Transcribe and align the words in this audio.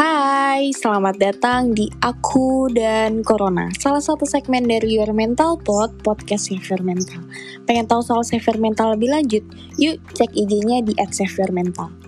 Hai, 0.00 0.72
selamat 0.72 1.20
datang 1.20 1.76
di 1.76 1.84
Aku 2.00 2.72
dan 2.72 3.20
Corona 3.20 3.68
Salah 3.76 4.00
satu 4.00 4.24
segmen 4.24 4.64
dari 4.64 4.96
Your 4.96 5.12
Mental 5.12 5.60
Pod, 5.60 5.92
podcast 6.00 6.48
Saver 6.48 6.80
Mental 6.80 7.20
Pengen 7.68 7.84
tahu 7.84 8.00
soal 8.00 8.24
Saver 8.24 8.56
Mental 8.56 8.96
lebih 8.96 9.12
lanjut? 9.12 9.44
Yuk 9.76 10.00
cek 10.16 10.32
IG-nya 10.32 10.80
di 10.80 10.96
@savermental. 10.96 11.99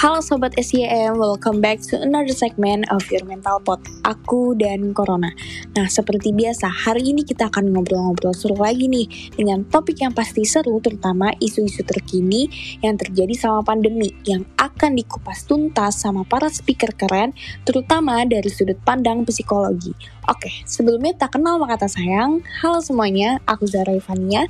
Halo 0.00 0.24
Sobat 0.24 0.56
SYM, 0.56 1.20
welcome 1.20 1.60
back 1.60 1.76
to 1.84 2.00
another 2.00 2.32
segment 2.32 2.88
of 2.88 3.04
your 3.12 3.20
mental 3.28 3.60
pod, 3.60 3.84
aku 4.00 4.56
dan 4.56 4.96
Corona. 4.96 5.28
Nah, 5.76 5.92
seperti 5.92 6.32
biasa, 6.32 6.72
hari 6.72 7.12
ini 7.12 7.20
kita 7.20 7.52
akan 7.52 7.68
ngobrol-ngobrol 7.68 8.32
seru 8.32 8.56
lagi 8.56 8.88
nih, 8.88 9.04
dengan 9.36 9.60
topik 9.68 10.00
yang 10.00 10.16
pasti 10.16 10.48
seru, 10.48 10.80
terutama 10.80 11.36
isu-isu 11.36 11.84
terkini 11.84 12.48
yang 12.80 12.96
terjadi 12.96 13.36
selama 13.36 13.76
pandemi, 13.76 14.08
yang 14.24 14.48
akan 14.56 14.96
dikupas 14.96 15.44
tuntas 15.44 16.00
sama 16.00 16.24
para 16.24 16.48
speaker 16.48 16.96
keren, 16.96 17.36
terutama 17.68 18.24
dari 18.24 18.48
sudut 18.48 18.80
pandang 18.80 19.28
psikologi. 19.28 19.92
Oke, 20.32 20.48
sebelumnya 20.64 21.12
tak 21.12 21.36
kenal 21.36 21.60
maka 21.60 21.76
kata 21.76 22.00
sayang, 22.00 22.40
halo 22.64 22.80
semuanya, 22.80 23.36
aku 23.44 23.68
Zara 23.68 23.92
Ivania, 23.92 24.48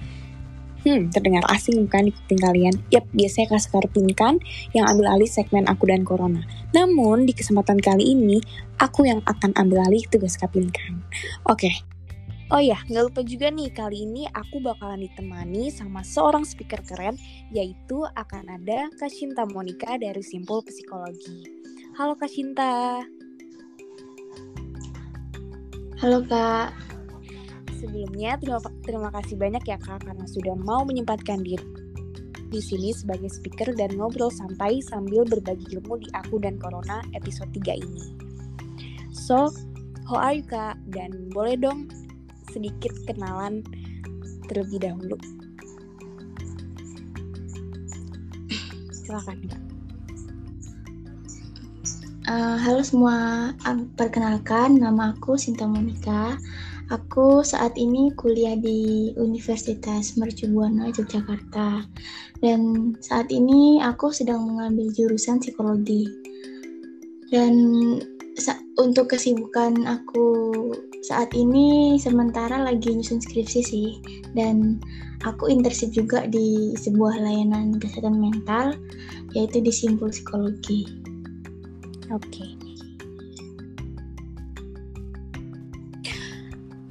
Hmm, 0.81 1.13
terdengar 1.13 1.45
asing 1.53 1.77
bukan 1.85 2.09
di 2.09 2.13
kuping 2.17 2.41
kalian? 2.41 2.75
Yap, 2.89 3.05
biasanya 3.13 3.53
Kak 3.53 3.61
Sekar 3.61 3.85
Pinkan 3.93 4.41
yang 4.73 4.89
ambil 4.89 5.13
alih 5.13 5.29
segmen 5.29 5.69
Aku 5.69 5.85
dan 5.85 6.09
Corona. 6.09 6.41
Namun, 6.73 7.29
di 7.29 7.37
kesempatan 7.37 7.77
kali 7.77 8.17
ini, 8.17 8.41
aku 8.81 9.05
yang 9.05 9.21
akan 9.29 9.53
ambil 9.61 9.85
alih 9.85 10.01
tugas 10.09 10.41
Kak 10.41 10.57
Pinkan. 10.57 11.05
Oke. 11.45 11.69
Okay. 11.69 11.75
Oh 12.51 12.59
ya, 12.59 12.83
nggak 12.91 13.05
lupa 13.13 13.23
juga 13.23 13.47
nih, 13.47 13.71
kali 13.71 14.11
ini 14.11 14.27
aku 14.27 14.59
bakalan 14.59 15.07
ditemani 15.07 15.71
sama 15.71 16.03
seorang 16.03 16.43
speaker 16.43 16.83
keren, 16.83 17.15
yaitu 17.55 18.03
akan 18.19 18.59
ada 18.59 18.91
Kak 18.99 19.07
Shinta 19.07 19.47
Monica 19.47 19.95
dari 19.95 20.19
Simpul 20.19 20.65
Psikologi. 20.67 21.47
Halo 21.95 22.19
Kak 22.19 22.27
Shinta. 22.27 23.07
Halo 26.03 26.25
Kak. 26.27 26.75
Sebelumnya 27.81 28.37
terima, 28.37 28.61
terima 28.85 29.09
kasih 29.09 29.41
banyak 29.41 29.65
ya 29.65 29.81
Kak 29.81 30.05
karena 30.05 30.29
sudah 30.29 30.53
mau 30.53 30.85
menyempatkan 30.85 31.41
diri 31.41 31.65
di 32.51 32.61
sini 32.61 32.93
sebagai 32.93 33.31
speaker 33.33 33.73
dan 33.73 33.95
ngobrol 33.97 34.29
santai 34.29 34.83
sambil 34.85 35.25
berbagi 35.25 35.65
ilmu 35.79 36.03
di 36.03 36.11
Aku 36.13 36.37
dan 36.43 36.61
Corona 36.61 37.01
episode 37.17 37.49
3 37.57 37.81
ini. 37.81 38.05
So, 39.15 39.49
how 40.05 40.21
are 40.21 40.37
you 40.37 40.45
Kak? 40.45 40.77
Dan 40.93 41.33
boleh 41.33 41.57
dong 41.57 41.89
sedikit 42.53 42.93
kenalan 43.09 43.65
terlebih 44.51 44.83
dahulu. 44.83 45.17
Silakan 48.93 49.41
Kak. 49.49 49.63
Uh, 52.31 52.61
halo 52.61 52.85
semua, 52.85 53.17
perkenalkan 53.97 54.77
nama 54.77 55.17
aku 55.17 55.35
Sinta 55.41 55.65
Monica. 55.65 56.37
Aku 56.91 57.47
saat 57.47 57.79
ini 57.79 58.11
kuliah 58.19 58.59
di 58.59 59.15
Universitas 59.15 60.19
Mercubuana 60.19 60.91
Yogyakarta 60.91 61.87
dan 62.43 62.61
saat 62.99 63.31
ini 63.31 63.79
aku 63.79 64.11
sedang 64.11 64.43
mengambil 64.43 64.91
jurusan 64.91 65.39
psikologi. 65.39 66.11
Dan 67.31 67.55
untuk 68.75 69.15
kesibukan 69.15 69.87
aku 69.87 70.27
saat 71.07 71.31
ini 71.31 71.95
sementara 71.95 72.59
lagi 72.59 72.91
nyusun 72.91 73.23
skripsi 73.23 73.61
sih 73.63 73.89
dan 74.35 74.83
aku 75.23 75.47
internship 75.47 75.95
juga 75.95 76.27
di 76.27 76.75
sebuah 76.75 77.23
layanan 77.23 77.79
kesehatan 77.79 78.19
mental 78.19 78.75
yaitu 79.31 79.63
di 79.63 79.71
Simpul 79.71 80.11
Psikologi. 80.11 80.91
Oke. 82.11 82.19
Okay. 82.35 82.70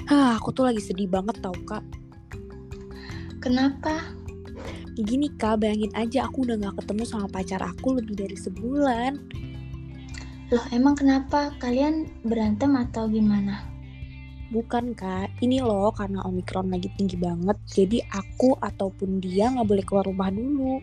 Hah, 0.10 0.42
aku 0.42 0.50
tuh 0.50 0.66
lagi 0.66 0.82
sedih 0.82 1.06
banget 1.06 1.38
tau 1.38 1.54
kak. 1.70 1.86
Kenapa? 3.38 4.10
Gini 4.98 5.30
kak, 5.38 5.62
bayangin 5.62 5.94
aja 5.94 6.26
aku 6.26 6.50
udah 6.50 6.58
gak 6.58 6.82
ketemu 6.82 7.04
sama 7.06 7.30
pacar 7.30 7.62
aku 7.62 8.02
lebih 8.02 8.18
dari 8.18 8.34
sebulan. 8.34 9.22
Loh 10.50 10.66
emang 10.74 10.98
kenapa? 10.98 11.54
Kalian 11.62 12.10
berantem 12.26 12.74
atau 12.74 13.06
gimana? 13.06 13.62
Bukan 14.50 14.98
kak, 14.98 15.30
ini 15.46 15.62
loh 15.62 15.94
karena 15.94 16.26
Omikron 16.26 16.74
lagi 16.74 16.90
tinggi 16.98 17.14
banget, 17.14 17.62
jadi 17.70 18.02
aku 18.10 18.58
ataupun 18.66 19.22
dia 19.22 19.54
gak 19.54 19.70
boleh 19.70 19.86
keluar 19.86 20.10
rumah 20.10 20.34
dulu. 20.34 20.82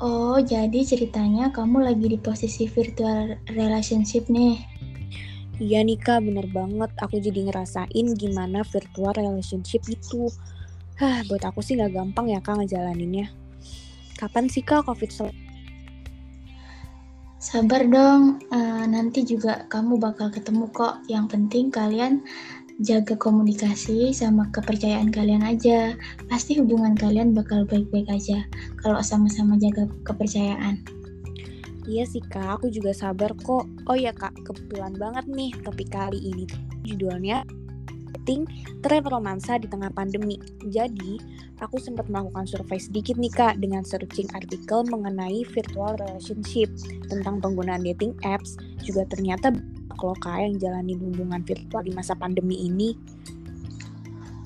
Oh, 0.00 0.40
jadi 0.40 0.88
ceritanya 0.88 1.52
kamu 1.52 1.84
lagi 1.84 2.16
di 2.16 2.16
posisi 2.16 2.64
virtual 2.64 3.36
relationship 3.52 4.24
nih? 4.32 4.69
Iya 5.60 5.84
nih 5.84 6.00
kak, 6.00 6.24
bener 6.24 6.48
banget. 6.48 6.88
Aku 7.04 7.20
jadi 7.20 7.44
ngerasain 7.44 8.06
gimana 8.16 8.64
virtual 8.64 9.12
relationship 9.12 9.84
itu. 9.92 10.32
Hah, 10.96 11.20
buat 11.28 11.44
aku 11.44 11.60
sih 11.60 11.76
gak 11.76 11.92
gampang 11.92 12.32
ya 12.32 12.40
kak 12.40 12.56
ngejalaninnya. 12.56 13.28
Kapan 14.16 14.48
sih 14.48 14.64
kak 14.64 14.88
COVID 14.88 15.12
selesai? 15.12 15.36
Sabar 17.40 17.88
dong, 17.88 18.40
uh, 18.52 18.84
nanti 18.84 19.24
juga 19.24 19.68
kamu 19.68 20.00
bakal 20.00 20.32
ketemu 20.32 20.64
kok. 20.72 21.04
Yang 21.12 21.36
penting 21.36 21.68
kalian 21.68 22.24
jaga 22.80 23.16
komunikasi 23.20 24.16
sama 24.16 24.48
kepercayaan 24.52 25.12
kalian 25.12 25.44
aja. 25.44 25.92
Pasti 26.28 26.56
hubungan 26.56 26.96
kalian 26.96 27.36
bakal 27.36 27.68
baik-baik 27.68 28.08
aja 28.08 28.44
kalau 28.80 29.00
sama-sama 29.04 29.60
jaga 29.60 29.84
kepercayaan. 30.08 30.99
Iya 31.88 32.04
sih 32.04 32.20
kak, 32.20 32.60
aku 32.60 32.68
juga 32.68 32.92
sabar 32.92 33.32
kok. 33.40 33.64
Oh 33.88 33.96
ya 33.96 34.12
kak, 34.12 34.36
kebetulan 34.44 34.92
banget 35.00 35.24
nih 35.30 35.52
topik 35.64 35.88
kali 35.88 36.20
ini 36.20 36.44
judulnya 36.84 37.44
dating 38.20 38.44
tren 38.84 39.02
romansa 39.08 39.56
di 39.56 39.64
tengah 39.64 39.88
pandemi. 39.96 40.36
Jadi, 40.68 41.16
aku 41.64 41.80
sempat 41.80 42.12
melakukan 42.12 42.44
survei 42.44 42.76
sedikit 42.76 43.16
nih 43.16 43.32
kak 43.32 43.56
dengan 43.58 43.80
searching 43.80 44.28
artikel 44.36 44.84
mengenai 44.92 45.40
virtual 45.48 45.96
relationship 45.96 46.68
tentang 47.08 47.40
penggunaan 47.40 47.80
dating 47.80 48.12
apps. 48.28 48.60
Juga 48.84 49.08
ternyata 49.08 49.56
kalau 49.96 50.16
kak 50.20 50.36
yang 50.36 50.56
jalanin 50.60 51.00
hubungan 51.00 51.40
virtual 51.44 51.80
di 51.80 51.92
masa 51.96 52.12
pandemi 52.12 52.68
ini. 52.68 52.92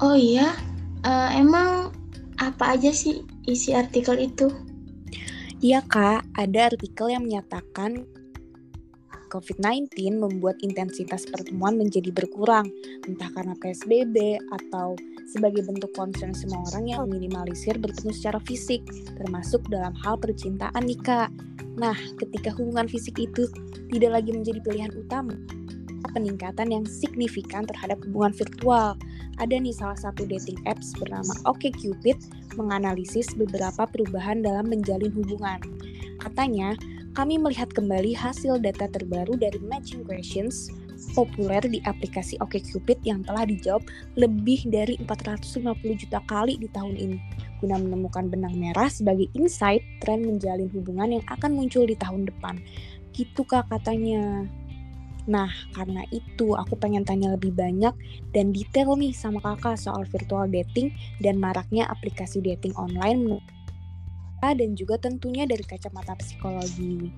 Oh 0.03 0.15
iya, 0.15 0.55
uh, 1.07 1.31
emang 1.35 1.95
apa 2.39 2.79
aja 2.79 2.91
sih 2.91 3.23
isi 3.47 3.75
artikel 3.75 4.19
itu? 4.19 4.51
Iya 5.65 5.81
kak, 5.81 6.29
ada 6.37 6.69
artikel 6.69 7.09
yang 7.09 7.25
menyatakan 7.25 8.05
COVID-19 9.33 9.97
membuat 10.21 10.61
intensitas 10.61 11.25
pertemuan 11.25 11.81
menjadi 11.81 12.13
berkurang, 12.13 12.69
entah 13.09 13.33
karena 13.33 13.57
PSBB 13.57 14.45
atau 14.53 14.93
sebagai 15.33 15.65
bentuk 15.65 15.89
concern 15.97 16.37
semua 16.37 16.61
orang 16.69 16.93
yang 16.93 17.09
meminimalisir 17.09 17.81
bertemu 17.81 18.13
secara 18.13 18.45
fisik, 18.45 18.85
termasuk 19.17 19.65
dalam 19.73 19.97
hal 20.05 20.21
percintaan 20.21 20.85
nih 20.85 21.01
kak. 21.01 21.33
Nah, 21.81 21.97
ketika 22.21 22.53
hubungan 22.61 22.85
fisik 22.85 23.17
itu 23.17 23.49
tidak 23.89 24.21
lagi 24.21 24.37
menjadi 24.37 24.61
pilihan 24.61 24.93
utama, 24.93 25.33
peningkatan 26.13 26.73
yang 26.75 26.85
signifikan 26.85 27.65
terhadap 27.65 28.01
hubungan 28.05 28.35
virtual. 28.35 28.99
Ada 29.41 29.55
nih 29.59 29.75
salah 29.75 29.99
satu 29.99 30.29
dating 30.29 30.59
apps 30.69 30.95
bernama 30.99 31.33
OkCupid 31.49 32.19
menganalisis 32.55 33.35
beberapa 33.35 33.89
perubahan 33.89 34.45
dalam 34.45 34.71
menjalin 34.71 35.11
hubungan. 35.11 35.59
Katanya, 36.23 36.79
kami 37.15 37.39
melihat 37.39 37.71
kembali 37.71 38.15
hasil 38.15 38.59
data 38.59 38.91
terbaru 38.91 39.39
dari 39.39 39.59
matching 39.63 40.03
questions 40.03 40.71
populer 41.15 41.63
di 41.67 41.83
aplikasi 41.87 42.39
OkCupid 42.43 43.03
yang 43.03 43.23
telah 43.27 43.47
dijawab 43.47 43.83
lebih 44.15 44.67
dari 44.71 44.99
450 45.03 45.63
juta 46.01 46.19
kali 46.27 46.59
di 46.59 46.71
tahun 46.71 46.95
ini 46.97 47.19
guna 47.65 47.81
menemukan 47.81 48.29
benang 48.29 48.61
merah 48.61 48.93
sebagai 48.93 49.33
insight 49.33 49.81
tren 50.05 50.21
menjalin 50.21 50.69
hubungan 50.77 51.17
yang 51.17 51.25
akan 51.33 51.57
muncul 51.57 51.89
di 51.89 51.97
tahun 51.97 52.29
depan. 52.29 52.61
Gitu 53.17 53.41
kak 53.49 53.73
katanya. 53.73 54.45
Nah, 55.25 55.49
karena 55.73 56.05
itu 56.13 56.53
aku 56.53 56.77
pengen 56.77 57.01
tanya 57.01 57.33
lebih 57.33 57.57
banyak 57.57 57.97
dan 58.37 58.53
detail 58.53 58.93
nih 58.93 59.17
sama 59.17 59.41
kakak 59.41 59.81
soal 59.81 60.05
virtual 60.05 60.45
dating 60.49 60.93
dan 61.25 61.41
maraknya 61.41 61.89
aplikasi 61.89 62.45
dating 62.45 62.77
online 62.77 63.41
dan 64.53 64.77
juga 64.77 65.01
tentunya 65.01 65.49
dari 65.49 65.65
kacamata 65.65 66.13
psikologi. 66.21 67.09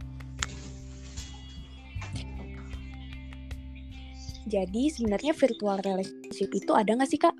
Jadi 4.46 4.86
sebenarnya 4.94 5.34
virtual 5.34 5.82
relationship 5.82 6.54
itu 6.54 6.70
ada 6.70 6.94
nggak 6.94 7.10
sih 7.10 7.18
kak? 7.18 7.34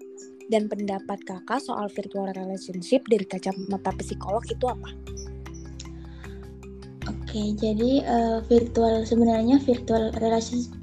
Dan 0.51 0.67
pendapat 0.67 1.23
kakak 1.23 1.63
soal 1.63 1.87
virtual 1.87 2.35
relationship 2.35 3.07
dari 3.07 3.23
kacamata 3.23 3.95
psikolog 3.95 4.43
itu 4.51 4.67
apa? 4.67 4.91
Oke, 7.07 7.55
jadi 7.55 8.03
uh, 8.03 8.39
virtual 8.51 9.07
sebenarnya 9.07 9.63
virtual 9.63 10.11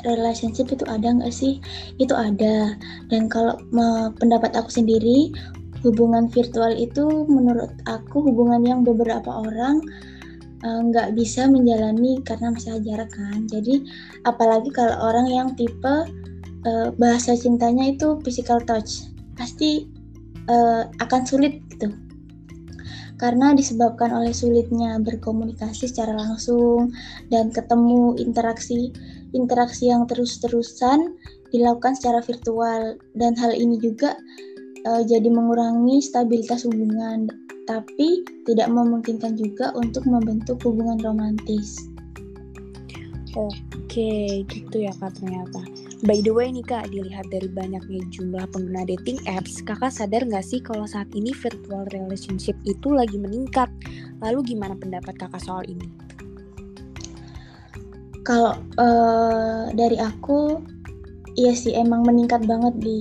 relationship 0.08 0.72
itu 0.72 0.86
ada 0.88 1.12
nggak 1.20 1.36
sih? 1.36 1.60
Itu 2.00 2.16
ada. 2.16 2.80
Dan 3.12 3.28
kalau 3.28 3.60
uh, 3.76 4.08
pendapat 4.16 4.56
aku 4.56 4.72
sendiri, 4.72 5.36
hubungan 5.84 6.32
virtual 6.32 6.72
itu 6.80 7.28
menurut 7.28 7.76
aku 7.92 8.24
hubungan 8.24 8.64
yang 8.64 8.80
beberapa 8.88 9.28
orang 9.28 9.84
nggak 10.64 11.12
uh, 11.12 11.16
bisa 11.20 11.44
menjalani 11.52 12.24
karena 12.24 12.56
masalah 12.56 12.80
jarak 12.80 13.12
kan. 13.12 13.44
Jadi 13.52 13.84
apalagi 14.24 14.72
kalau 14.72 14.96
orang 15.04 15.28
yang 15.28 15.48
tipe 15.60 16.08
uh, 16.64 16.88
bahasa 16.96 17.36
cintanya 17.36 17.92
itu 17.92 18.16
physical 18.24 18.64
touch, 18.64 19.12
pasti 19.36 19.92
uh, 20.48 20.88
akan 21.04 21.28
sulit. 21.28 21.60
Karena 23.24 23.56
disebabkan 23.56 24.12
oleh 24.12 24.36
sulitnya 24.36 25.00
berkomunikasi 25.00 25.88
secara 25.88 26.12
langsung 26.12 26.92
dan 27.32 27.56
ketemu 27.56 28.20
interaksi 28.20 28.92
interaksi 29.32 29.88
yang 29.88 30.04
terus-terusan 30.12 31.16
dilakukan 31.56 31.96
secara 31.96 32.20
virtual 32.20 33.00
dan 33.16 33.32
hal 33.40 33.56
ini 33.56 33.80
juga 33.80 34.20
uh, 34.84 35.08
jadi 35.08 35.32
mengurangi 35.32 36.04
stabilitas 36.04 36.68
hubungan 36.68 37.32
tapi 37.64 38.28
tidak 38.44 38.68
memungkinkan 38.68 39.40
juga 39.40 39.72
untuk 39.72 40.04
membentuk 40.04 40.60
hubungan 40.68 41.00
romantis. 41.00 41.80
Oke, 43.40 44.44
gitu 44.52 44.76
ya 44.84 44.92
kak 45.00 45.16
ternyata. 45.16 45.64
By 46.04 46.20
the 46.20 46.36
way 46.36 46.52
nih 46.52 46.68
kak, 46.68 46.92
dilihat 46.92 47.32
dari 47.32 47.48
banyaknya 47.48 48.04
jumlah 48.12 48.44
pengguna 48.52 48.84
dating 48.84 49.24
apps, 49.24 49.64
kakak 49.64 49.88
sadar 49.88 50.28
nggak 50.28 50.44
sih 50.44 50.60
kalau 50.60 50.84
saat 50.84 51.08
ini 51.16 51.32
virtual 51.32 51.88
relationship 51.96 52.60
itu 52.68 52.92
lagi 52.92 53.16
meningkat? 53.16 53.72
Lalu 54.20 54.52
gimana 54.56 54.76
pendapat 54.76 55.16
kakak 55.16 55.40
soal 55.40 55.64
ini? 55.64 55.88
Kalau 58.28 58.60
uh, 58.80 59.72
dari 59.72 59.96
aku, 59.96 60.60
iya 61.40 61.56
sih 61.56 61.72
emang 61.72 62.04
meningkat 62.04 62.44
banget 62.44 62.76
di 62.84 63.00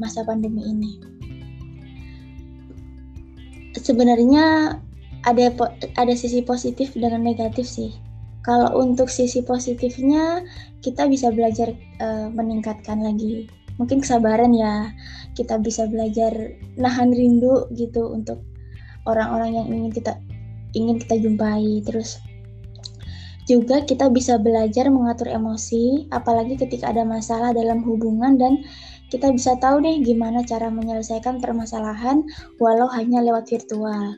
masa 0.00 0.24
pandemi 0.24 0.64
ini 0.64 1.18
sebenarnya 3.88 4.76
ada 5.24 5.46
ada 5.96 6.14
sisi 6.14 6.44
positif 6.44 6.92
dan 6.92 7.24
negatif 7.24 7.64
sih. 7.64 7.94
Kalau 8.48 8.80
untuk 8.80 9.12
sisi 9.12 9.44
positifnya 9.44 10.40
kita 10.80 11.04
bisa 11.04 11.28
belajar 11.28 11.76
uh, 12.00 12.32
meningkatkan 12.32 13.04
lagi 13.04 13.44
mungkin 13.76 14.00
kesabaran 14.00 14.56
ya. 14.56 14.88
Kita 15.36 15.60
bisa 15.60 15.84
belajar 15.84 16.32
nahan 16.80 17.12
rindu 17.12 17.68
gitu 17.76 18.08
untuk 18.08 18.40
orang-orang 19.04 19.52
yang 19.60 19.66
ingin 19.68 19.92
kita 19.92 20.16
ingin 20.72 20.96
kita 20.96 21.20
jumpai. 21.20 21.84
Terus 21.84 22.16
juga 23.44 23.84
kita 23.84 24.08
bisa 24.08 24.40
belajar 24.40 24.88
mengatur 24.92 25.28
emosi 25.28 26.08
apalagi 26.12 26.56
ketika 26.56 26.92
ada 26.92 27.04
masalah 27.04 27.52
dalam 27.52 27.80
hubungan 27.84 28.36
dan 28.36 28.64
kita 29.08 29.32
bisa 29.32 29.56
tahu 29.56 29.80
nih 29.80 30.04
gimana 30.04 30.44
cara 30.44 30.68
menyelesaikan 30.68 31.40
permasalahan 31.40 32.24
walau 32.60 32.88
hanya 32.92 33.20
lewat 33.24 33.48
virtual. 33.48 34.16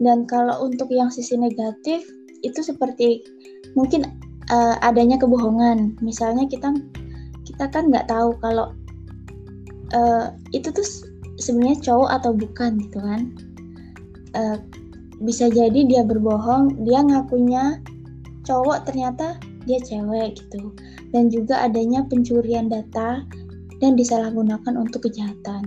Dan 0.00 0.24
kalau 0.26 0.64
untuk 0.66 0.90
yang 0.90 1.10
sisi 1.10 1.36
negatif 1.36 2.06
itu 2.40 2.60
seperti 2.64 3.24
mungkin 3.74 4.08
uh, 4.50 4.76
adanya 4.82 5.16
kebohongan. 5.16 5.96
Misalnya 6.02 6.48
kita 6.50 6.74
kita 7.46 7.64
kan 7.70 7.88
nggak 7.88 8.08
tahu 8.08 8.36
kalau 8.40 8.72
uh, 9.94 10.34
itu 10.54 10.68
tuh 10.70 10.86
sebenarnya 11.40 11.80
cowok 11.80 12.10
atau 12.20 12.30
bukan 12.34 12.80
gitu 12.82 12.98
kan. 13.00 13.22
Uh, 14.36 14.58
bisa 15.20 15.52
jadi 15.52 15.84
dia 15.84 16.02
berbohong, 16.06 16.80
dia 16.88 17.04
ngakunya 17.04 17.82
cowok 18.48 18.88
ternyata 18.88 19.36
dia 19.68 19.78
cewek 19.84 20.40
gitu. 20.40 20.72
Dan 21.10 21.28
juga 21.28 21.66
adanya 21.66 22.06
pencurian 22.06 22.70
data 22.70 23.26
dan 23.82 23.98
disalahgunakan 23.98 24.78
untuk 24.78 25.10
kejahatan. 25.10 25.64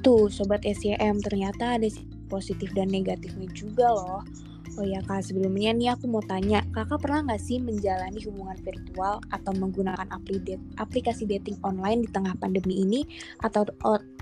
Tuh, 0.00 0.32
Sobat 0.32 0.64
SCM, 0.64 1.20
ternyata 1.20 1.76
ada 1.76 1.88
positif 2.30 2.70
dan 2.72 2.88
negatifnya 2.88 3.50
juga 3.50 3.90
loh. 3.90 4.22
Oh 4.78 4.86
ya 4.86 5.02
kak, 5.02 5.26
sebelumnya 5.26 5.74
nih 5.74 5.90
aku 5.98 6.06
mau 6.06 6.22
tanya, 6.22 6.62
kakak 6.70 7.02
pernah 7.02 7.26
nggak 7.26 7.42
sih 7.42 7.58
menjalani 7.58 8.22
hubungan 8.22 8.54
virtual 8.62 9.18
atau 9.34 9.52
menggunakan 9.58 10.06
aplikasi 10.78 11.26
dating 11.26 11.58
online 11.66 12.06
di 12.06 12.08
tengah 12.14 12.38
pandemi 12.38 12.86
ini? 12.86 13.02
Atau 13.42 13.66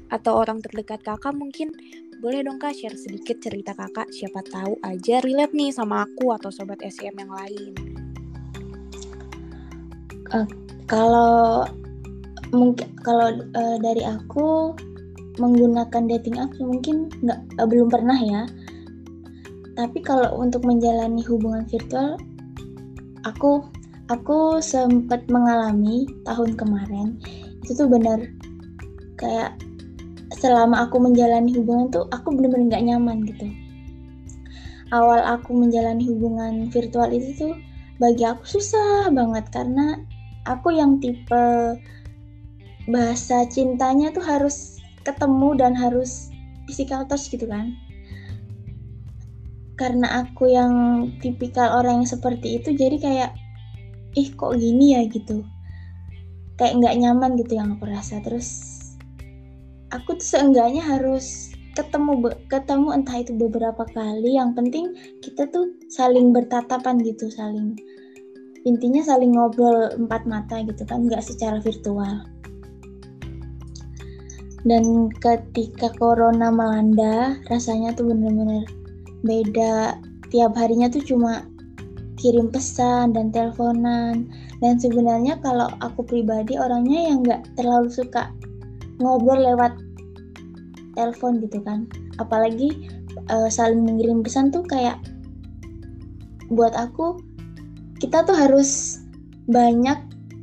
atau 0.09 0.33
orang 0.41 0.65
terdekat 0.65 1.05
kakak 1.05 1.37
mungkin 1.37 1.77
boleh 2.19 2.43
dong 2.43 2.59
kak 2.59 2.75
share 2.75 2.97
sedikit 2.97 3.39
cerita 3.45 3.77
kakak, 3.77 4.09
siapa 4.11 4.41
tahu 4.49 4.75
aja 4.83 5.21
relate 5.21 5.55
nih 5.55 5.71
sama 5.71 6.09
aku 6.09 6.33
atau 6.35 6.49
sobat 6.51 6.81
SCM 6.83 7.15
yang 7.15 7.31
lain. 7.31 7.73
Uh, 10.33 10.49
kalau 10.89 11.69
mungkin 12.51 12.89
kalau 13.05 13.37
uh, 13.55 13.77
dari 13.85 14.03
aku 14.03 14.75
menggunakan 15.39 16.05
dating 16.11 16.37
apps 16.39 16.59
mungkin 16.61 17.11
nggak 17.23 17.41
uh, 17.59 17.67
belum 17.67 17.89
pernah 17.89 18.19
ya. 18.19 18.43
Tapi 19.79 20.03
kalau 20.03 20.35
untuk 20.39 20.67
menjalani 20.67 21.23
hubungan 21.23 21.63
virtual, 21.71 22.19
aku 23.23 23.63
aku 24.11 24.59
sempat 24.59 25.27
mengalami 25.31 26.09
tahun 26.25 26.57
kemarin 26.57 27.21
itu 27.63 27.77
tuh 27.77 27.89
benar 27.91 28.19
kayak 29.21 29.55
selama 30.39 30.87
aku 30.89 30.97
menjalani 31.03 31.53
hubungan 31.53 31.93
tuh 31.93 32.05
aku 32.15 32.33
benar-benar 32.33 32.67
nggak 32.75 32.85
nyaman 32.89 33.19
gitu. 33.27 33.47
Awal 34.89 35.21
aku 35.21 35.53
menjalani 35.53 36.09
hubungan 36.09 36.73
virtual 36.73 37.13
itu 37.13 37.37
tuh 37.37 37.55
bagi 38.01 38.25
aku 38.25 38.47
susah 38.47 39.13
banget 39.13 39.51
karena 39.53 40.01
aku 40.49 40.73
yang 40.73 40.97
tipe 41.03 41.77
bahasa 42.89 43.45
cintanya 43.53 44.09
tuh 44.15 44.25
harus 44.25 44.78
ketemu 45.09 45.57
dan 45.57 45.73
harus 45.73 46.29
physical 46.69 47.09
touch 47.09 47.33
gitu 47.33 47.49
kan. 47.49 47.73
Karena 49.81 50.27
aku 50.27 50.53
yang 50.53 50.73
tipikal 51.23 51.81
orang 51.81 52.05
yang 52.05 52.11
seperti 52.11 52.61
itu 52.61 52.75
jadi 52.77 52.97
kayak 52.99 53.31
ih 54.19 54.29
kok 54.37 54.59
gini 54.59 54.99
ya? 54.99 55.03
gitu. 55.09 55.47
Kayak 56.59 56.83
nggak 56.83 56.95
nyaman 57.01 57.31
gitu 57.41 57.57
yang 57.57 57.79
aku 57.79 57.89
rasa. 57.89 58.21
Terus 58.21 58.49
aku 59.95 60.19
tuh 60.19 60.29
seenggaknya 60.37 60.83
harus 60.85 61.55
ketemu 61.79 62.35
ketemu 62.51 62.89
entah 62.91 63.17
itu 63.23 63.33
beberapa 63.39 63.87
kali. 63.89 64.35
Yang 64.35 64.51
penting 64.59 64.85
kita 65.23 65.47
tuh 65.49 65.73
saling 65.89 66.35
bertatapan 66.35 67.01
gitu 67.01 67.31
saling 67.31 67.79
intinya 68.67 69.01
saling 69.01 69.33
ngobrol 69.33 69.89
empat 69.97 70.29
mata 70.29 70.61
gitu 70.61 70.83
kan 70.85 71.09
nggak 71.09 71.25
secara 71.25 71.63
virtual 71.63 72.27
dan 74.67 75.13
ketika 75.23 75.93
corona 75.95 76.51
melanda 76.51 77.39
rasanya 77.47 77.95
tuh 77.95 78.11
bener-bener 78.11 78.67
beda. 79.23 79.99
Tiap 80.29 80.53
harinya 80.59 80.93
tuh 80.93 81.01
cuma 81.07 81.47
kirim 82.19 82.51
pesan 82.51 83.15
dan 83.15 83.31
teleponan. 83.31 84.27
Dan 84.59 84.75
sebenarnya 84.77 85.39
kalau 85.39 85.71
aku 85.79 86.03
pribadi 86.03 86.59
orangnya 86.59 87.15
yang 87.15 87.23
nggak 87.23 87.47
terlalu 87.55 87.89
suka 87.89 88.35
ngobrol 88.99 89.39
lewat 89.39 89.79
telepon 90.99 91.39
gitu 91.39 91.63
kan. 91.63 91.87
Apalagi 92.19 92.91
uh, 93.31 93.47
saling 93.47 93.87
mengirim 93.87 94.27
pesan 94.27 94.51
tuh 94.51 94.67
kayak 94.67 94.99
buat 96.51 96.75
aku 96.75 97.21
kita 98.03 98.25
tuh 98.25 98.35
harus 98.35 99.03
banyak 99.49 99.97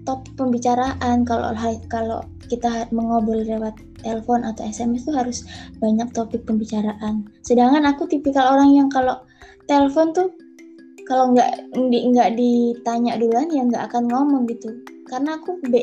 topik 0.05 0.33
pembicaraan 0.37 1.25
kalau 1.25 1.51
kalau 1.89 2.21
kita 2.45 2.85
mengobrol 2.93 3.41
lewat 3.41 3.73
telepon 4.05 4.45
atau 4.45 4.61
SMS 4.61 5.09
tuh 5.09 5.17
harus 5.17 5.41
banyak 5.81 6.05
topik 6.13 6.45
pembicaraan. 6.45 7.25
Sedangkan 7.41 7.89
aku 7.89 8.05
tipikal 8.05 8.53
orang 8.53 8.77
yang 8.77 8.87
kalau 8.93 9.17
telepon 9.65 10.13
tuh 10.13 10.29
kalau 11.09 11.33
nggak 11.33 11.49
nggak 11.73 12.29
ditanya 12.37 13.17
duluan 13.17 13.49
ya 13.49 13.65
nggak 13.65 13.89
akan 13.89 14.05
ngomong 14.05 14.45
gitu. 14.45 14.69
Karena 15.09 15.41
aku 15.41 15.57
be, 15.69 15.81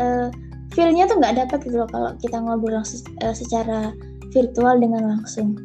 uh, 0.00 0.28
feelnya 0.76 1.08
tuh 1.08 1.16
nggak 1.16 1.40
dapat 1.40 1.58
gitu 1.64 1.80
loh 1.80 1.88
kalau 1.88 2.12
kita 2.20 2.36
ngobrol 2.36 2.84
uh, 2.84 3.34
secara 3.34 3.96
virtual 4.36 4.76
dengan 4.76 5.16
langsung. 5.16 5.56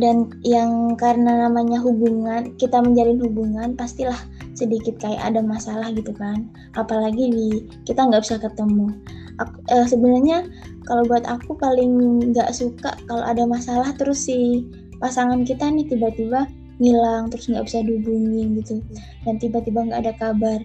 dan 0.00 0.32
yang 0.40 0.96
karena 0.96 1.46
namanya 1.46 1.76
hubungan 1.84 2.56
kita 2.56 2.80
menjalin 2.80 3.20
hubungan 3.20 3.76
pastilah 3.76 4.16
sedikit 4.60 5.00
kayak 5.00 5.32
ada 5.32 5.40
masalah 5.40 5.88
gitu 5.96 6.12
kan. 6.12 6.52
Apalagi 6.76 7.32
di 7.32 7.48
kita 7.88 8.04
nggak 8.04 8.20
bisa 8.20 8.36
ketemu. 8.36 8.92
Aku, 9.40 9.56
eh, 9.72 9.86
sebenarnya 9.88 10.44
kalau 10.84 11.08
buat 11.08 11.24
aku 11.24 11.56
paling 11.56 12.20
nggak 12.36 12.52
suka 12.52 12.92
kalau 13.08 13.24
ada 13.24 13.48
masalah 13.48 13.88
terus 13.96 14.28
si 14.28 14.68
pasangan 15.00 15.48
kita 15.48 15.64
nih 15.72 15.88
tiba-tiba 15.88 16.44
ngilang 16.80 17.32
terus 17.32 17.48
nggak 17.48 17.64
bisa 17.64 17.80
dihubungin 17.80 18.60
gitu. 18.60 18.84
Dan 19.24 19.40
tiba-tiba 19.40 19.88
nggak 19.88 20.00
ada 20.04 20.12
kabar. 20.20 20.60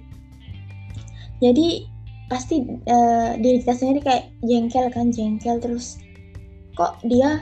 Jadi 1.40 1.88
pasti 2.28 2.66
uh, 2.68 3.38
diri 3.38 3.62
kita 3.62 3.74
sendiri 3.78 4.00
kayak 4.04 4.26
jengkel 4.44 4.92
kan 4.92 5.14
jengkel 5.16 5.56
terus. 5.64 6.00
Kok 6.76 7.08
dia 7.08 7.40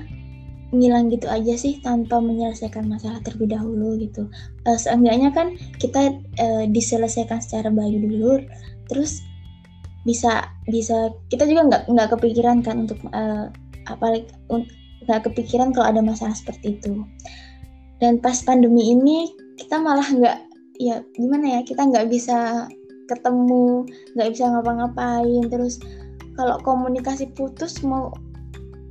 ngilang 0.74 1.14
gitu 1.14 1.30
aja 1.30 1.54
sih 1.54 1.78
tanpa 1.86 2.18
menyelesaikan 2.18 2.90
masalah 2.90 3.22
terlebih 3.22 3.54
dahulu 3.54 3.96
gitu. 4.02 4.26
Uh, 4.66 4.76
seenggaknya 4.76 5.30
kan 5.30 5.54
kita 5.78 6.18
uh, 6.42 6.66
diselesaikan 6.66 7.40
secara 7.40 7.70
baik 7.70 8.02
dulu, 8.02 8.42
terus 8.90 9.22
bisa 10.04 10.52
bisa 10.68 11.14
kita 11.32 11.48
juga 11.48 11.62
nggak 11.72 11.84
nggak 11.88 12.10
kepikiran 12.18 12.60
kan 12.60 12.90
untuk 12.90 13.00
uh, 13.16 13.48
apalagi 13.88 14.28
nggak 15.08 15.22
kepikiran 15.32 15.72
kalau 15.72 15.88
ada 15.88 16.02
masalah 16.04 16.36
seperti 16.36 16.80
itu 16.80 17.04
dan 18.04 18.20
pas 18.20 18.36
pandemi 18.44 18.92
ini 18.92 19.32
kita 19.56 19.80
malah 19.80 20.04
nggak 20.04 20.38
ya 20.80 21.00
gimana 21.16 21.60
ya 21.60 21.62
kita 21.64 21.88
nggak 21.88 22.12
bisa 22.12 22.68
ketemu 23.08 23.88
nggak 24.16 24.30
bisa 24.36 24.52
ngapa-ngapain 24.52 25.44
terus 25.48 25.80
kalau 26.36 26.60
komunikasi 26.66 27.32
putus 27.32 27.80
mau 27.86 28.12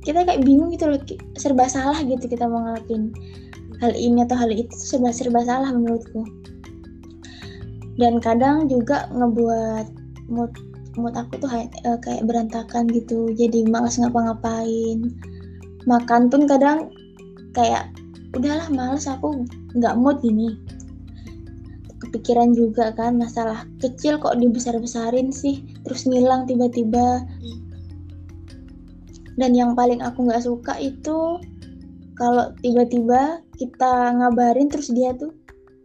kita 0.03 0.27
kayak 0.27 0.43
bingung 0.43 0.69
gitu 0.75 0.91
loh 0.91 0.99
serba 1.39 1.65
salah 1.71 1.97
gitu 2.03 2.27
kita 2.27 2.43
mau 2.45 2.59
ngelakuin 2.63 3.15
hal 3.79 3.91
ini 3.95 4.23
atau 4.23 4.35
hal 4.39 4.51
itu 4.51 4.71
serba 4.75 5.11
serba 5.11 5.43
salah 5.43 5.71
menurutku. 5.71 6.23
Dan 7.99 8.23
kadang 8.23 8.65
juga 8.71 9.11
ngebuat 9.11 9.87
mood 10.31 10.51
mood 10.95 11.13
aku 11.17 11.41
tuh 11.41 11.49
uh, 11.49 11.99
kayak 11.99 12.23
berantakan 12.25 12.89
gitu. 12.89 13.33
Jadi 13.33 13.65
malas 13.67 13.97
ngapa-ngapain. 13.97 15.13
Makan 15.83 16.31
pun 16.31 16.47
kadang 16.47 16.89
kayak 17.53 17.91
udahlah 18.33 18.65
males 18.71 19.05
aku 19.05 19.45
nggak 19.77 19.97
mood 19.99 20.19
ini. 20.25 20.57
Kepikiran 22.01 22.53
juga 22.53 22.93
kan 22.93 23.17
masalah 23.17 23.65
kecil 23.81 24.21
kok 24.21 24.37
dibesar-besarin 24.37 25.33
sih. 25.33 25.65
Terus 25.85 26.05
ngilang 26.05 26.45
tiba-tiba 26.49 27.25
dan 29.37 29.51
yang 29.57 29.73
paling 29.73 30.01
aku 30.01 30.29
nggak 30.29 30.43
suka 30.45 30.77
itu 30.77 31.41
kalau 32.17 32.53
tiba-tiba 32.61 33.41
kita 33.57 34.13
ngabarin 34.13 34.69
terus 34.69 34.93
dia 34.93 35.13
tuh 35.17 35.33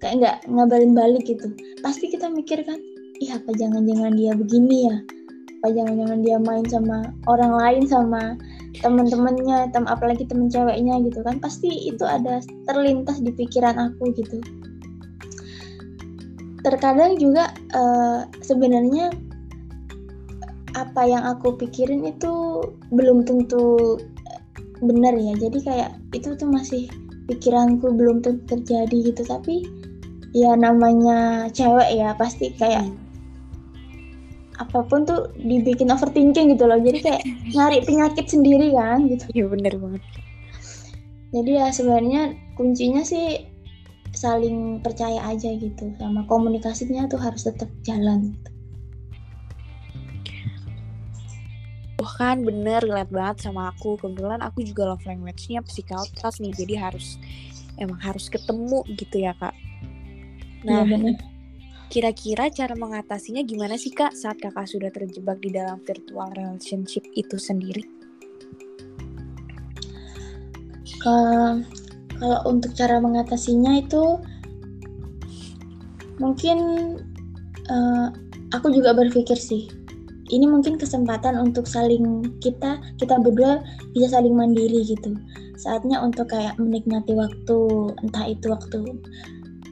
kayak 0.00 0.14
nggak 0.20 0.36
ngabarin 0.48 0.92
balik 0.92 1.24
gitu. 1.24 1.48
Pasti 1.80 2.12
kita 2.12 2.28
mikir 2.28 2.62
kan 2.64 2.78
ih 3.18 3.30
apa 3.34 3.50
jangan-jangan 3.56 4.14
dia 4.14 4.32
begini 4.36 4.92
ya? 4.92 4.96
Apa 5.58 5.74
jangan-jangan 5.74 6.18
dia 6.22 6.36
main 6.38 6.66
sama 6.70 7.10
orang 7.26 7.52
lain 7.56 7.84
sama 7.88 8.38
temen-temennya 8.78 9.74
tem 9.74 9.88
apalagi 9.88 10.22
temen 10.28 10.52
ceweknya 10.52 11.00
gitu 11.02 11.24
kan. 11.24 11.40
Pasti 11.40 11.88
itu 11.88 12.04
ada 12.04 12.44
terlintas 12.68 13.18
di 13.24 13.32
pikiran 13.32 13.74
aku 13.74 14.12
gitu. 14.14 14.38
Terkadang 16.62 17.16
juga 17.16 17.50
uh, 17.72 18.28
sebenarnya 18.44 19.10
apa 20.78 21.02
yang 21.02 21.26
aku 21.26 21.58
pikirin 21.58 22.06
itu 22.06 22.62
belum 22.94 23.26
tentu 23.26 23.98
benar 24.78 25.14
ya. 25.18 25.34
Jadi 25.34 25.58
kayak 25.62 25.90
itu 26.14 26.38
tuh 26.38 26.48
masih 26.48 26.86
pikiranku 27.26 27.90
belum 27.90 28.22
tentu 28.22 28.42
terjadi 28.46 29.12
gitu. 29.12 29.22
Tapi 29.26 29.66
ya 30.36 30.54
namanya 30.54 31.50
cewek 31.50 31.88
ya 31.98 32.14
pasti 32.14 32.54
kayak 32.54 32.86
hmm. 32.86 32.96
apa 34.62 34.84
pun 34.86 35.06
tuh 35.06 35.34
dibikin 35.38 35.90
overthinking 35.90 36.54
gitu 36.54 36.64
loh. 36.64 36.78
Jadi 36.78 36.98
kayak 37.02 37.22
nyari 37.54 37.78
penyakit 37.82 38.26
sendiri 38.30 38.72
kan 38.74 39.10
gitu. 39.10 39.26
Iya 39.34 39.46
bener 39.50 39.74
banget. 39.76 40.02
Jadi 41.28 41.50
ya 41.60 41.68
sebenarnya 41.68 42.32
kuncinya 42.56 43.04
sih 43.04 43.44
saling 44.16 44.80
percaya 44.80 45.20
aja 45.28 45.50
gitu. 45.58 45.92
Sama 46.00 46.24
komunikasinya 46.24 47.10
tuh 47.10 47.20
harus 47.20 47.44
tetap 47.44 47.68
jalan 47.84 48.32
gitu. 48.32 48.57
Kan 52.18 52.42
bener 52.42 52.82
lihat 52.82 53.14
banget 53.14 53.46
sama 53.46 53.70
aku. 53.70 53.94
Kebetulan 53.94 54.42
aku 54.42 54.66
juga 54.66 54.90
love 54.90 55.06
language-nya 55.06 55.62
psikotes 55.62 56.42
nih 56.42 56.50
jadi 56.50 56.90
harus 56.90 57.16
emang 57.78 58.02
harus 58.02 58.26
ketemu 58.26 58.82
gitu 58.98 59.22
ya 59.22 59.32
kak. 59.38 59.54
Nah, 60.66 60.82
ya, 60.82 61.14
kira-kira 61.86 62.50
cara 62.50 62.74
mengatasinya 62.74 63.46
gimana 63.46 63.78
sih 63.78 63.94
kak 63.94 64.18
saat 64.18 64.42
kakak 64.42 64.66
sudah 64.66 64.90
terjebak 64.90 65.38
di 65.38 65.54
dalam 65.54 65.78
virtual 65.86 66.34
relationship 66.34 67.06
itu 67.14 67.38
sendiri? 67.38 67.86
Uh, 71.06 71.62
kalau 72.18 72.42
untuk 72.50 72.74
cara 72.74 72.98
mengatasinya 72.98 73.78
itu 73.78 74.18
mungkin 76.18 76.58
uh, 77.70 78.10
aku 78.50 78.74
juga 78.74 78.90
berpikir 78.90 79.38
sih 79.38 79.70
ini 80.28 80.44
mungkin 80.44 80.76
kesempatan 80.76 81.36
untuk 81.40 81.64
saling 81.64 82.24
kita 82.44 82.80
kita 83.00 83.16
berdua 83.20 83.64
bisa 83.96 84.12
saling 84.16 84.36
mandiri 84.36 84.84
gitu 84.84 85.16
saatnya 85.58 85.98
untuk 85.98 86.30
kayak 86.30 86.54
menikmati 86.56 87.18
waktu 87.18 87.58
entah 87.98 88.24
itu 88.30 88.46
waktu 88.52 88.78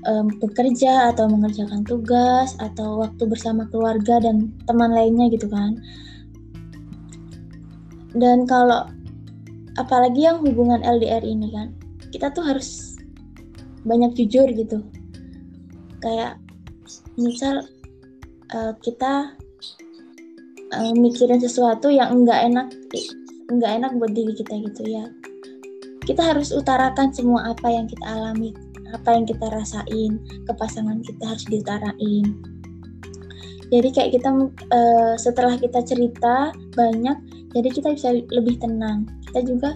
um, 0.06 0.30
bekerja 0.38 1.12
atau 1.12 1.26
mengerjakan 1.28 1.82
tugas 1.86 2.54
atau 2.62 3.02
waktu 3.02 3.22
bersama 3.26 3.66
keluarga 3.68 4.22
dan 4.22 4.54
teman 4.64 4.94
lainnya 4.94 5.28
gitu 5.28 5.50
kan. 5.50 5.76
Dan 8.16 8.48
kalau 8.48 8.88
apalagi 9.76 10.24
yang 10.24 10.40
hubungan 10.40 10.80
LDR 10.80 11.20
ini 11.20 11.52
kan, 11.52 11.76
kita 12.14 12.32
tuh 12.32 12.46
harus 12.46 12.96
banyak 13.84 14.16
jujur 14.16 14.48
gitu. 14.48 14.80
Kayak 16.00 16.40
misal 17.18 17.66
uh, 18.56 18.72
kita 18.80 19.36
uh, 20.74 20.94
mikirin 20.96 21.38
sesuatu 21.38 21.92
yang 21.92 22.22
enggak 22.22 22.46
enak 22.46 22.66
enggak 23.52 23.72
enak 23.78 23.90
buat 23.98 24.12
diri 24.14 24.32
kita 24.34 24.54
gitu 24.58 24.82
ya. 24.90 25.04
Kita 26.06 26.22
harus 26.22 26.54
utarakan 26.54 27.10
semua 27.10 27.50
apa 27.50 27.66
yang 27.70 27.86
kita 27.90 28.06
alami 28.06 28.54
apa 28.94 29.18
yang 29.18 29.26
kita 29.26 29.46
rasain 29.50 30.22
ke 30.46 30.52
pasangan 30.54 31.02
kita 31.02 31.24
harus 31.26 31.44
diutarain. 31.50 32.26
Jadi 33.66 33.88
kayak 33.90 34.10
kita 34.14 34.30
uh, 34.70 35.14
setelah 35.18 35.58
kita 35.58 35.82
cerita 35.82 36.54
banyak 36.78 37.18
jadi 37.50 37.68
kita 37.72 37.88
bisa 37.98 38.14
lebih 38.30 38.62
tenang. 38.62 39.10
Kita 39.30 39.42
juga 39.42 39.74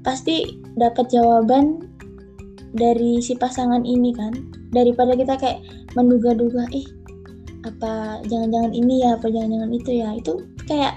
pasti 0.00 0.56
dapat 0.80 1.12
jawaban 1.12 1.84
dari 2.72 3.20
si 3.20 3.36
pasangan 3.36 3.84
ini 3.84 4.16
kan. 4.16 4.32
Daripada 4.72 5.16
kita 5.16 5.36
kayak 5.36 5.60
menduga-duga 5.96 6.68
ih 6.72 6.84
apa 7.66 8.22
jangan-jangan 8.26 8.72
ini 8.74 9.02
ya 9.02 9.18
apa 9.18 9.26
jangan-jangan 9.26 9.70
itu 9.74 9.90
ya 9.98 10.08
itu 10.14 10.32
kayak 10.66 10.94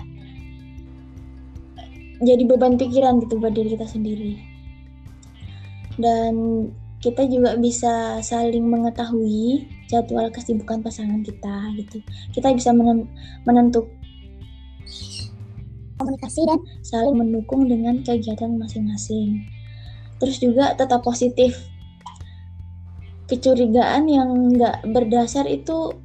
jadi 2.21 2.43
beban 2.45 2.77
pikiran 2.77 3.17
gitu 3.23 3.41
buat 3.41 3.57
diri 3.57 3.73
kita 3.73 3.89
sendiri 3.89 4.37
dan 5.97 6.33
kita 7.01 7.25
juga 7.25 7.57
bisa 7.57 8.21
saling 8.21 8.69
mengetahui 8.69 9.65
jadwal 9.89 10.29
kesibukan 10.29 10.85
pasangan 10.85 11.25
kita 11.25 11.73
gitu. 11.81 11.97
Kita 12.29 12.53
bisa 12.53 12.69
menentuk 13.43 13.89
komunikasi 15.97 16.45
dan 16.45 16.61
saling 16.85 17.17
mendukung 17.17 17.65
dengan 17.65 18.05
kegiatan 18.05 18.53
masing-masing. 18.53 19.49
Terus 20.21 20.37
juga 20.37 20.77
tetap 20.77 21.01
positif. 21.01 21.57
Kecurigaan 23.25 24.05
yang 24.05 24.53
nggak 24.53 24.85
berdasar 24.93 25.49
itu 25.49 25.97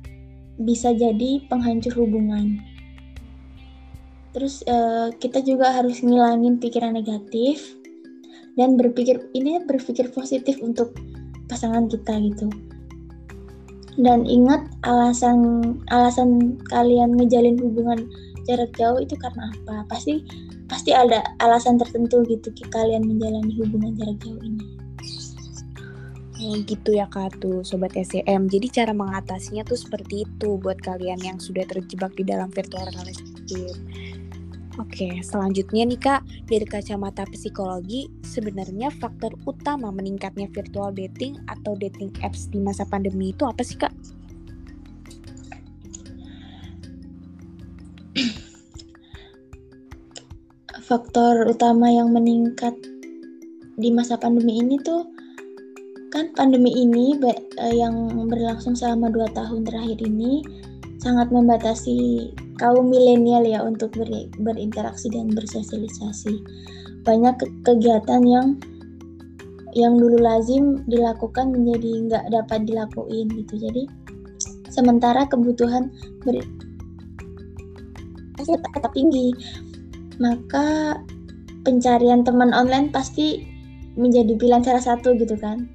bisa 0.60 0.92
jadi 0.92 1.44
penghancur 1.48 1.92
hubungan. 1.96 2.60
Terus 4.36 4.60
uh, 4.68 5.08
kita 5.16 5.40
juga 5.40 5.72
harus 5.72 6.04
ngilangin 6.04 6.60
pikiran 6.60 6.92
negatif 6.92 7.76
dan 8.56 8.76
berpikir 8.76 9.32
ini 9.32 9.60
berpikir 9.64 10.12
positif 10.12 10.60
untuk 10.60 10.92
pasangan 11.48 11.88
kita 11.88 12.20
gitu. 12.20 12.48
Dan 13.96 14.28
ingat 14.28 14.68
alasan 14.84 15.80
alasan 15.88 16.60
kalian 16.68 17.16
ngejalin 17.16 17.56
hubungan 17.56 18.04
jarak 18.44 18.68
jauh 18.76 19.00
itu 19.00 19.16
karena 19.16 19.48
apa? 19.48 19.88
Pasti 19.88 20.20
pasti 20.68 20.92
ada 20.92 21.25
alasan 21.40 21.80
tertentu 21.80 22.20
gitu 22.28 22.52
kalian 22.68 23.06
menjalani 23.06 23.54
hubungan 23.56 23.94
jarak 23.96 24.18
jauh 24.20 24.42
ini 24.42 24.75
gitu 26.38 26.93
ya 26.93 27.09
Kak 27.09 27.40
tuh 27.40 27.64
Sobat 27.64 27.97
SCM 27.97 28.49
Jadi 28.52 28.69
cara 28.69 28.93
mengatasinya 28.93 29.64
tuh 29.64 29.81
seperti 29.81 30.28
itu 30.28 30.61
Buat 30.61 30.85
kalian 30.85 31.21
yang 31.25 31.38
sudah 31.40 31.64
terjebak 31.64 32.12
di 32.14 32.28
dalam 32.28 32.52
virtual 32.52 32.85
relationship 32.93 33.73
Oke, 34.76 35.25
selanjutnya 35.25 35.88
nih 35.88 35.97
Kak, 35.97 36.21
dari 36.52 36.69
kacamata 36.69 37.25
psikologi, 37.33 38.12
sebenarnya 38.21 38.93
faktor 38.93 39.33
utama 39.49 39.88
meningkatnya 39.88 40.52
virtual 40.52 40.93
dating 40.93 41.40
atau 41.49 41.73
dating 41.81 42.12
apps 42.21 42.52
di 42.52 42.61
masa 42.61 42.85
pandemi 42.85 43.33
itu 43.33 43.49
apa 43.49 43.64
sih 43.64 43.81
Kak? 43.81 43.88
Faktor 50.85 51.49
utama 51.49 51.88
yang 51.88 52.12
meningkat 52.12 52.76
di 53.81 53.88
masa 53.88 54.21
pandemi 54.21 54.61
ini 54.61 54.76
tuh 54.85 55.09
kan 56.14 56.30
pandemi 56.34 56.70
ini 56.72 57.18
eh, 57.58 57.75
yang 57.75 58.14
berlangsung 58.30 58.78
selama 58.78 59.10
dua 59.10 59.26
tahun 59.34 59.66
terakhir 59.66 59.98
ini 60.02 60.42
sangat 61.02 61.28
membatasi 61.30 62.30
kaum 62.56 62.88
milenial 62.88 63.44
ya 63.44 63.60
untuk 63.62 63.92
ber, 63.94 64.08
berinteraksi 64.40 65.12
dan 65.12 65.30
bersosialisasi. 65.30 66.40
Banyak 67.06 67.34
ke 67.38 67.46
kegiatan 67.62 68.22
yang 68.26 68.58
yang 69.76 70.00
dulu 70.00 70.16
lazim 70.18 70.80
dilakukan 70.88 71.52
menjadi 71.52 71.90
nggak 72.08 72.25
dapat 72.32 72.64
dilakuin 72.64 73.28
gitu. 73.44 73.60
Jadi 73.60 73.84
sementara 74.72 75.28
kebutuhan 75.28 75.92
ber 76.25 76.40
tetap 78.46 78.94
tinggi, 78.94 79.34
maka 80.22 80.96
pencarian 81.66 82.22
teman 82.22 82.54
online 82.54 82.94
pasti 82.94 83.42
menjadi 83.98 84.38
pilihan 84.38 84.62
salah 84.62 84.84
satu 84.84 85.18
gitu 85.18 85.34
kan. 85.34 85.66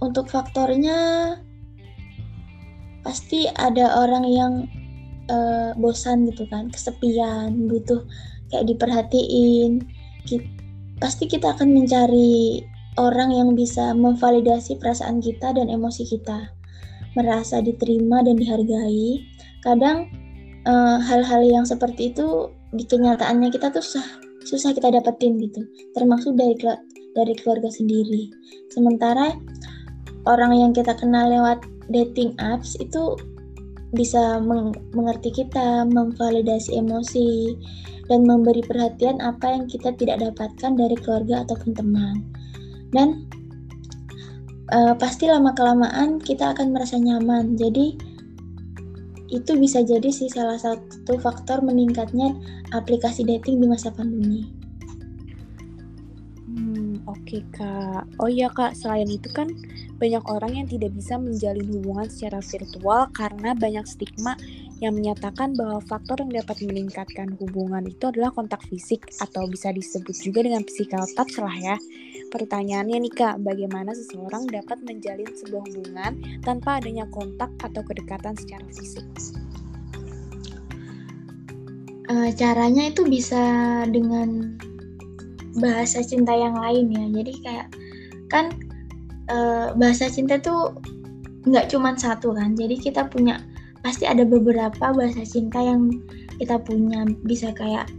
Untuk 0.00 0.32
faktornya 0.32 1.36
pasti 3.04 3.48
ada 3.56 4.00
orang 4.00 4.24
yang 4.28 4.52
uh, 5.28 5.72
bosan 5.76 6.28
gitu 6.28 6.44
kan, 6.48 6.68
kesepian, 6.72 7.68
butuh 7.68 8.04
kayak 8.52 8.68
diperhatiin. 8.68 9.84
Kita, 10.24 10.44
pasti 11.00 11.24
kita 11.28 11.56
akan 11.56 11.72
mencari 11.72 12.60
orang 13.00 13.32
yang 13.32 13.56
bisa 13.56 13.96
memvalidasi 13.96 14.76
perasaan 14.76 15.24
kita 15.24 15.56
dan 15.56 15.72
emosi 15.72 16.04
kita, 16.04 16.52
merasa 17.16 17.64
diterima 17.64 18.20
dan 18.20 18.36
dihargai. 18.36 19.24
Kadang 19.64 20.08
eh, 20.64 20.98
hal-hal 21.04 21.42
uh, 21.44 21.50
yang 21.60 21.64
seperti 21.68 22.12
itu 22.12 22.48
di 22.72 22.84
kenyataannya 22.88 23.52
kita 23.52 23.68
tuh 23.72 23.84
susah 23.84 24.04
susah 24.40 24.72
kita 24.72 24.88
dapetin 24.88 25.36
gitu, 25.36 25.64
termasuk 25.92 26.32
dari 26.36 26.56
dari 27.12 27.34
keluarga 27.36 27.68
sendiri. 27.68 28.32
Sementara 28.72 29.36
orang 30.28 30.52
yang 30.52 30.72
kita 30.76 30.92
kenal 30.96 31.28
lewat 31.30 31.64
dating 31.88 32.36
apps 32.40 32.76
itu 32.80 33.16
bisa 33.90 34.38
meng 34.38 34.70
mengerti 34.94 35.34
kita, 35.34 35.82
memvalidasi 35.90 36.78
emosi, 36.78 37.58
dan 38.06 38.22
memberi 38.26 38.62
perhatian 38.62 39.18
apa 39.18 39.50
yang 39.50 39.64
kita 39.66 39.90
tidak 39.98 40.22
dapatkan 40.22 40.78
dari 40.78 40.94
keluarga 40.98 41.42
ataupun 41.46 41.74
teman. 41.74 42.22
Dan 42.94 43.26
uh, 44.70 44.94
pasti 44.94 45.26
lama-kelamaan 45.26 46.22
kita 46.22 46.54
akan 46.54 46.74
merasa 46.74 46.98
nyaman. 46.98 47.58
Jadi 47.58 47.98
itu 49.30 49.54
bisa 49.58 49.82
jadi 49.82 50.10
sih 50.10 50.26
salah 50.26 50.58
satu 50.58 51.18
faktor 51.22 51.62
meningkatnya 51.62 52.34
aplikasi 52.74 53.22
dating 53.22 53.62
di 53.62 53.66
masa 53.70 53.94
pandemi. 53.94 54.59
Oke 57.10 57.42
kak, 57.50 58.06
oh 58.22 58.30
iya 58.30 58.46
kak, 58.54 58.78
selain 58.78 59.10
itu 59.10 59.26
kan 59.34 59.50
banyak 59.98 60.22
orang 60.30 60.62
yang 60.62 60.68
tidak 60.70 60.94
bisa 60.94 61.18
menjalin 61.18 61.66
hubungan 61.66 62.06
secara 62.06 62.38
virtual 62.38 63.10
karena 63.10 63.50
banyak 63.50 63.82
stigma 63.82 64.38
yang 64.78 64.94
menyatakan 64.94 65.58
bahwa 65.58 65.82
faktor 65.82 66.22
yang 66.22 66.38
dapat 66.38 66.62
meningkatkan 66.62 67.34
hubungan 67.42 67.82
itu 67.90 68.14
adalah 68.14 68.30
kontak 68.30 68.62
fisik 68.70 69.10
atau 69.18 69.50
bisa 69.50 69.74
disebut 69.74 70.14
juga 70.22 70.46
dengan 70.46 70.62
physical 70.62 71.02
touch 71.18 71.34
lah 71.42 71.52
ya. 71.52 71.76
Pertanyaannya 72.30 73.02
nih 73.02 73.12
kak, 73.18 73.42
bagaimana 73.42 73.90
seseorang 73.90 74.46
dapat 74.46 74.78
menjalin 74.86 75.34
sebuah 75.34 75.66
hubungan 75.66 76.12
tanpa 76.46 76.78
adanya 76.78 77.10
kontak 77.10 77.50
atau 77.58 77.82
kedekatan 77.82 78.38
secara 78.38 78.62
fisik? 78.70 79.02
Uh, 82.06 82.30
caranya 82.38 82.86
itu 82.90 83.02
bisa 83.06 83.42
dengan 83.90 84.58
bahasa 85.58 86.04
cinta 86.04 86.30
yang 86.30 86.54
lain 86.54 86.92
ya. 86.92 87.04
Jadi 87.20 87.32
kayak 87.42 87.66
kan 88.30 88.54
e, 89.26 89.38
bahasa 89.74 90.06
cinta 90.06 90.38
tuh 90.38 90.76
nggak 91.48 91.72
cuma 91.72 91.96
satu 91.98 92.30
kan. 92.36 92.54
Jadi 92.54 92.78
kita 92.78 93.10
punya 93.10 93.42
pasti 93.80 94.04
ada 94.04 94.22
beberapa 94.22 94.92
bahasa 94.92 95.26
cinta 95.26 95.58
yang 95.58 95.90
kita 96.38 96.60
punya. 96.62 97.02
Bisa 97.26 97.50
kayak 97.50 97.90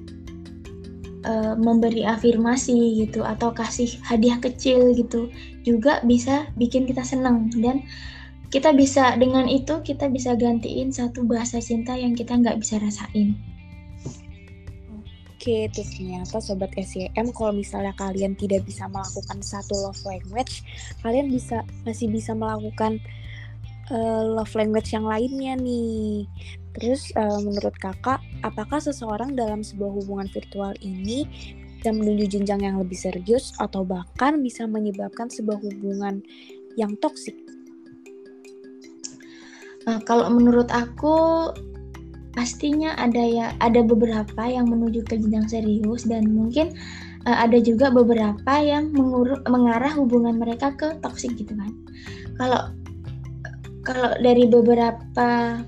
e, 1.27 1.33
memberi 1.59 2.07
afirmasi 2.07 3.03
gitu 3.03 3.25
atau 3.27 3.51
kasih 3.51 3.99
hadiah 4.05 4.39
kecil 4.39 4.95
gitu 4.95 5.27
juga 5.61 6.01
bisa 6.05 6.49
bikin 6.57 6.89
kita 6.89 7.05
senang 7.05 7.53
dan 7.61 7.85
kita 8.51 8.75
bisa 8.75 9.15
dengan 9.15 9.47
itu 9.47 9.79
kita 9.79 10.11
bisa 10.11 10.35
gantiin 10.35 10.91
satu 10.91 11.23
bahasa 11.23 11.63
cinta 11.63 11.95
yang 11.95 12.11
kita 12.11 12.35
nggak 12.35 12.59
bisa 12.59 12.83
rasain. 12.83 13.39
Oke, 15.41 15.65
tips 15.73 15.97
ternyata 15.97 16.37
sobat 16.37 16.69
SCM 16.77 17.33
kalau 17.33 17.49
misalnya 17.49 17.97
kalian 17.97 18.37
tidak 18.37 18.61
bisa 18.61 18.85
melakukan 18.85 19.41
satu 19.41 19.73
love 19.73 19.97
language, 20.05 20.61
kalian 21.01 21.33
bisa 21.33 21.65
masih 21.81 22.13
bisa 22.13 22.37
melakukan 22.37 23.01
uh, 23.89 24.21
love 24.37 24.53
language 24.53 24.93
yang 24.93 25.01
lainnya 25.01 25.57
nih. 25.57 26.29
Terus 26.77 27.09
uh, 27.17 27.41
menurut 27.41 27.73
kakak, 27.81 28.21
apakah 28.45 28.77
seseorang 28.77 29.33
dalam 29.33 29.65
sebuah 29.65 29.89
hubungan 29.89 30.29
virtual 30.29 30.77
ini 30.85 31.25
bisa 31.81 31.89
menuju 31.89 32.37
jenjang 32.37 32.61
yang 32.61 32.77
lebih 32.77 33.01
serius 33.01 33.49
atau 33.57 33.81
bahkan 33.81 34.45
bisa 34.45 34.69
menyebabkan 34.69 35.25
sebuah 35.25 35.57
hubungan 35.57 36.21
yang 36.77 36.93
toksik? 37.01 37.33
Nah, 39.89 39.97
kalau 40.05 40.29
menurut 40.29 40.69
aku 40.69 41.49
pastinya 42.31 42.95
ada 42.95 43.19
ya 43.19 43.47
ada 43.59 43.83
beberapa 43.83 44.43
yang 44.47 44.71
menuju 44.71 45.03
ke 45.03 45.19
jenjang 45.19 45.47
serius 45.51 46.07
dan 46.07 46.31
mungkin 46.31 46.71
uh, 47.27 47.37
ada 47.43 47.59
juga 47.59 47.91
beberapa 47.91 48.53
yang 48.59 48.91
mengarah 49.47 49.91
hubungan 49.95 50.39
mereka 50.39 50.71
ke 50.75 50.95
toksik 51.03 51.35
gitu 51.35 51.53
kan. 51.53 51.71
Kalau 52.39 52.61
kalau 53.81 54.13
dari 54.21 54.47
beberapa 54.47 55.59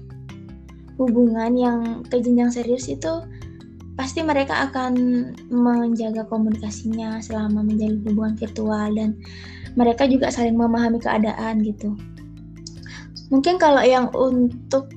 hubungan 1.01 1.51
yang 1.57 1.79
ke 2.07 2.21
jenjang 2.21 2.53
serius 2.53 2.87
itu 2.87 3.25
pasti 3.93 4.25
mereka 4.25 4.69
akan 4.69 4.93
menjaga 5.53 6.25
komunikasinya 6.25 7.21
selama 7.21 7.61
menjalin 7.61 8.01
hubungan 8.09 8.33
virtual 8.37 8.89
dan 8.97 9.13
mereka 9.73 10.05
juga 10.05 10.29
saling 10.33 10.57
memahami 10.57 11.01
keadaan 11.01 11.61
gitu. 11.61 11.93
Mungkin 13.29 13.57
kalau 13.57 13.81
yang 13.81 14.13
untuk 14.13 14.93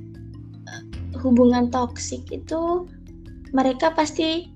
hubungan 1.26 1.66
toksik 1.74 2.22
itu 2.30 2.86
mereka 3.50 3.90
pasti 3.90 4.46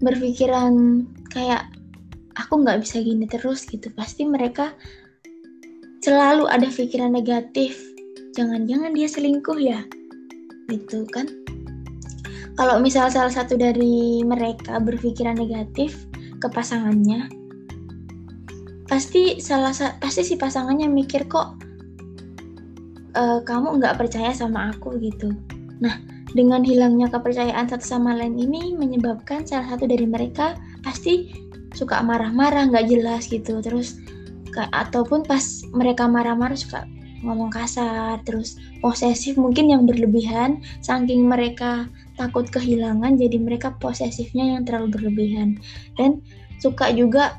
berpikiran 0.00 1.04
kayak 1.32 1.68
aku 2.38 2.60
nggak 2.60 2.82
bisa 2.82 3.00
gini 3.00 3.28
terus 3.28 3.64
gitu. 3.68 3.90
Pasti 3.94 4.26
mereka 4.26 4.74
selalu 6.04 6.50
ada 6.50 6.68
pikiran 6.68 7.14
negatif. 7.14 7.78
Jangan-jangan 8.34 8.92
dia 8.92 9.08
selingkuh 9.08 9.58
ya? 9.58 9.80
Gitu 10.68 11.06
kan? 11.08 11.30
Kalau 12.54 12.78
misal 12.78 13.10
salah 13.10 13.34
satu 13.34 13.58
dari 13.58 14.22
mereka 14.22 14.78
berpikiran 14.78 15.34
negatif 15.34 16.06
ke 16.38 16.46
pasangannya 16.46 17.26
pasti 18.84 19.40
salah 19.40 19.72
pasti 19.96 20.22
si 20.22 20.36
pasangannya 20.36 20.86
mikir 20.92 21.24
kok 21.24 21.56
e, 23.16 23.22
kamu 23.42 23.80
nggak 23.80 23.98
percaya 23.98 24.30
sama 24.30 24.70
aku? 24.70 24.94
Gitu. 25.02 25.34
Nah 25.82 25.98
dengan 26.34 26.66
hilangnya 26.66 27.06
kepercayaan 27.08 27.70
satu 27.70 27.86
sama 27.86 28.18
lain 28.18 28.34
ini 28.34 28.74
menyebabkan 28.74 29.46
salah 29.46 29.70
satu 29.70 29.86
dari 29.86 30.04
mereka 30.04 30.58
pasti 30.82 31.30
suka 31.78 32.02
marah-marah 32.02 32.68
nggak 32.74 32.90
jelas 32.90 33.30
gitu. 33.30 33.62
Terus 33.62 34.02
ataupun 34.54 35.22
pas 35.26 35.42
mereka 35.70 36.10
marah-marah 36.10 36.58
suka 36.58 36.86
ngomong 37.24 37.48
kasar 37.48 38.20
terus 38.28 38.60
posesif 38.82 39.38
mungkin 39.38 39.70
yang 39.70 39.86
berlebihan. 39.86 40.58
Saking 40.82 41.24
mereka 41.24 41.86
takut 42.18 42.50
kehilangan 42.50 43.14
jadi 43.14 43.38
mereka 43.38 43.78
posesifnya 43.78 44.58
yang 44.58 44.66
terlalu 44.66 44.98
berlebihan. 44.98 45.62
Dan 45.94 46.18
suka 46.58 46.90
juga 46.90 47.38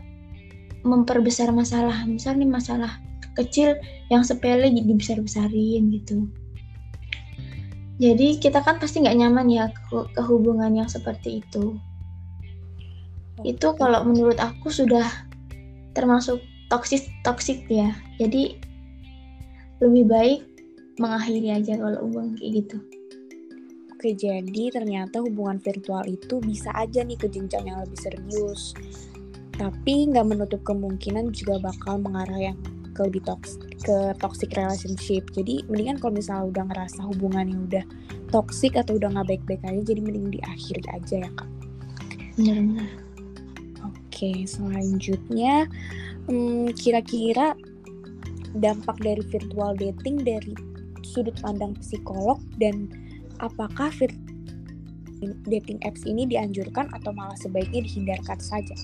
memperbesar 0.87 1.51
masalah. 1.51 2.07
Misalnya 2.07 2.47
masalah 2.47 2.95
kecil 3.35 3.75
yang 4.07 4.23
sepele 4.23 4.71
jadi 4.71 4.95
besar-besarin 4.95 5.91
gitu 5.91 6.31
jadi 7.95 8.35
kita 8.43 8.59
kan 8.59 8.75
pasti 8.75 8.99
nggak 8.99 9.17
nyaman 9.23 9.47
ya 9.47 9.65
ke, 9.71 10.03
ke 10.11 10.21
hubungan 10.27 10.75
yang 10.75 10.89
seperti 10.91 11.39
itu. 11.39 11.79
Itu 13.47 13.71
kalau 13.79 14.03
menurut 14.03 14.35
aku 14.35 14.67
sudah 14.67 15.07
termasuk 15.95 16.43
toksik 16.67 17.07
toksik 17.23 17.63
ya. 17.71 17.95
Jadi 18.19 18.59
lebih 19.79 20.03
baik 20.11 20.41
mengakhiri 20.99 21.55
aja 21.55 21.79
kalau 21.79 22.03
hubungan 22.03 22.35
kayak 22.35 22.51
gitu. 22.63 22.77
Oke, 23.95 24.11
jadi 24.11 24.63
ternyata 24.75 25.23
hubungan 25.23 25.59
virtual 25.63 26.03
itu 26.03 26.43
bisa 26.43 26.75
aja 26.75 26.99
nih 26.99 27.15
ke 27.15 27.31
jenjang 27.31 27.63
yang 27.63 27.79
lebih 27.79 27.99
serius. 27.99 28.75
Tapi 29.55 30.11
nggak 30.11 30.35
menutup 30.35 30.59
kemungkinan 30.67 31.31
juga 31.31 31.63
bakal 31.63 32.03
mengarah 32.03 32.51
yang 32.51 32.59
ke 32.95 33.03
lebih 33.03 33.21
toxic 33.27 33.59
ke 33.83 33.97
toxic 34.23 34.49
relationship. 34.55 35.27
Jadi 35.35 35.67
mendingan 35.67 35.99
kalau 35.99 36.15
misalnya 36.15 36.47
udah 36.49 36.63
ngerasa 36.71 36.99
hubungan 37.11 37.45
yang 37.45 37.61
udah 37.67 37.85
toxic 38.31 38.73
atau 38.79 38.95
udah 38.95 39.11
nggak 39.11 39.27
baik-baik 39.35 39.61
aja 39.67 39.81
jadi 39.83 40.01
mending 40.01 40.39
diakhiri 40.39 40.83
aja 40.95 41.15
ya 41.27 41.29
kak. 41.35 41.49
Benar-benar. 42.39 42.89
Oke 43.85 44.47
selanjutnya 44.47 45.67
hmm, 46.31 46.71
kira-kira 46.79 47.53
dampak 48.55 48.95
dari 49.03 49.21
virtual 49.27 49.75
dating 49.75 50.23
dari 50.23 50.55
sudut 51.03 51.35
pandang 51.43 51.75
psikolog 51.83 52.39
dan 52.57 52.87
apakah 53.43 53.91
dating 55.47 55.79
apps 55.83 56.07
ini 56.07 56.23
dianjurkan 56.23 56.87
atau 56.95 57.11
malah 57.11 57.35
sebaiknya 57.35 57.83
dihindarkan 57.83 58.39
saja? 58.39 58.75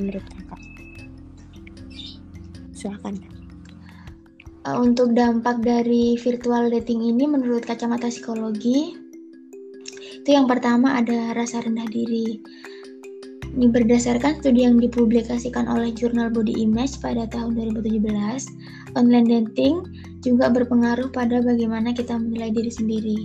Menurut 0.00 0.24
kakak 0.24 0.69
Silakan. 2.80 3.20
Uh, 4.64 4.80
untuk 4.80 5.12
dampak 5.12 5.60
dari 5.60 6.16
virtual 6.16 6.72
dating 6.72 7.00
ini 7.00 7.28
menurut 7.28 7.64
kacamata 7.64 8.08
psikologi 8.12 8.96
Itu 10.20 10.36
yang 10.36 10.44
pertama 10.44 11.00
ada 11.00 11.32
rasa 11.32 11.64
rendah 11.64 11.88
diri. 11.88 12.40
Ini 13.56 13.72
berdasarkan 13.72 14.40
studi 14.44 14.68
yang 14.68 14.76
dipublikasikan 14.76 15.64
oleh 15.64 15.90
jurnal 15.96 16.28
Body 16.28 16.54
Image 16.60 17.00
pada 17.00 17.24
tahun 17.24 17.56
2017, 17.56 18.04
online 18.94 19.26
dating 19.26 19.80
juga 20.20 20.52
berpengaruh 20.52 21.08
pada 21.10 21.40
bagaimana 21.40 21.96
kita 21.96 22.14
menilai 22.20 22.52
diri 22.52 22.68
sendiri. 22.68 23.20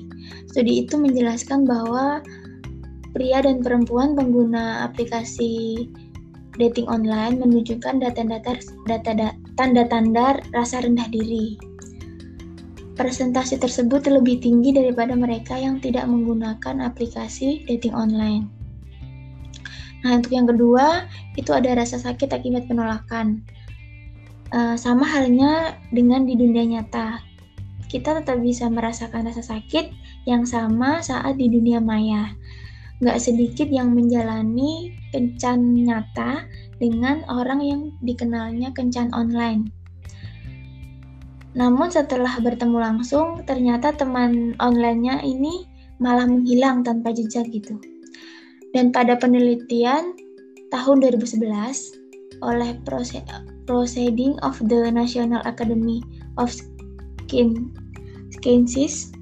Studi 0.50 0.88
itu 0.88 0.96
menjelaskan 0.96 1.68
bahwa 1.68 2.24
pria 3.12 3.44
dan 3.44 3.60
perempuan 3.60 4.16
pengguna 4.16 4.88
aplikasi 4.88 5.88
dating 6.58 6.88
online 6.88 7.38
menunjukkan 7.44 8.00
data-data 8.02 8.56
tanda-tanda 9.56 10.44
rasa 10.52 10.84
rendah 10.84 11.08
diri. 11.12 11.56
Presentasi 12.96 13.60
tersebut 13.60 14.08
lebih 14.08 14.40
tinggi 14.40 14.72
daripada 14.72 15.16
mereka 15.20 15.60
yang 15.60 15.84
tidak 15.84 16.08
menggunakan 16.08 16.80
aplikasi 16.80 17.68
dating 17.68 17.92
online. 17.92 18.48
Nah, 20.06 20.22
untuk 20.22 20.32
yang 20.32 20.48
kedua, 20.48 21.10
itu 21.36 21.52
ada 21.52 21.76
rasa 21.76 22.00
sakit 22.00 22.32
akibat 22.32 22.70
penolakan. 22.70 23.42
E, 24.54 24.80
sama 24.80 25.04
halnya 25.04 25.76
dengan 25.92 26.24
di 26.24 26.38
dunia 26.40 26.64
nyata. 26.64 27.20
Kita 27.90 28.22
tetap 28.22 28.40
bisa 28.40 28.70
merasakan 28.70 29.28
rasa 29.28 29.42
sakit 29.44 29.92
yang 30.30 30.46
sama 30.46 31.02
saat 31.02 31.36
di 31.42 31.50
dunia 31.50 31.82
maya. 31.82 32.32
Gak 33.04 33.20
sedikit 33.20 33.68
yang 33.68 33.92
menjalani 33.92 34.96
kencan 35.12 35.84
nyata 35.84 36.48
dengan 36.82 37.24
orang 37.32 37.60
yang 37.64 37.82
dikenalnya 38.04 38.72
kencan 38.76 39.12
online. 39.16 39.72
Namun 41.56 41.88
setelah 41.88 42.36
bertemu 42.44 42.78
langsung, 42.84 43.48
ternyata 43.48 43.96
teman 43.96 44.60
online-nya 44.60 45.24
ini 45.24 45.64
malah 46.04 46.28
menghilang 46.28 46.84
tanpa 46.84 47.16
jejak 47.16 47.48
gitu. 47.48 47.80
Dan 48.76 48.92
pada 48.92 49.16
penelitian 49.16 50.12
tahun 50.68 51.00
2011 51.00 52.44
oleh 52.44 52.76
Proceeding 53.64 54.36
of 54.44 54.60
the 54.68 54.92
National 54.92 55.40
Academy 55.48 56.04
of 56.36 56.52
Skin 56.52 57.72
Sciences 58.36 59.16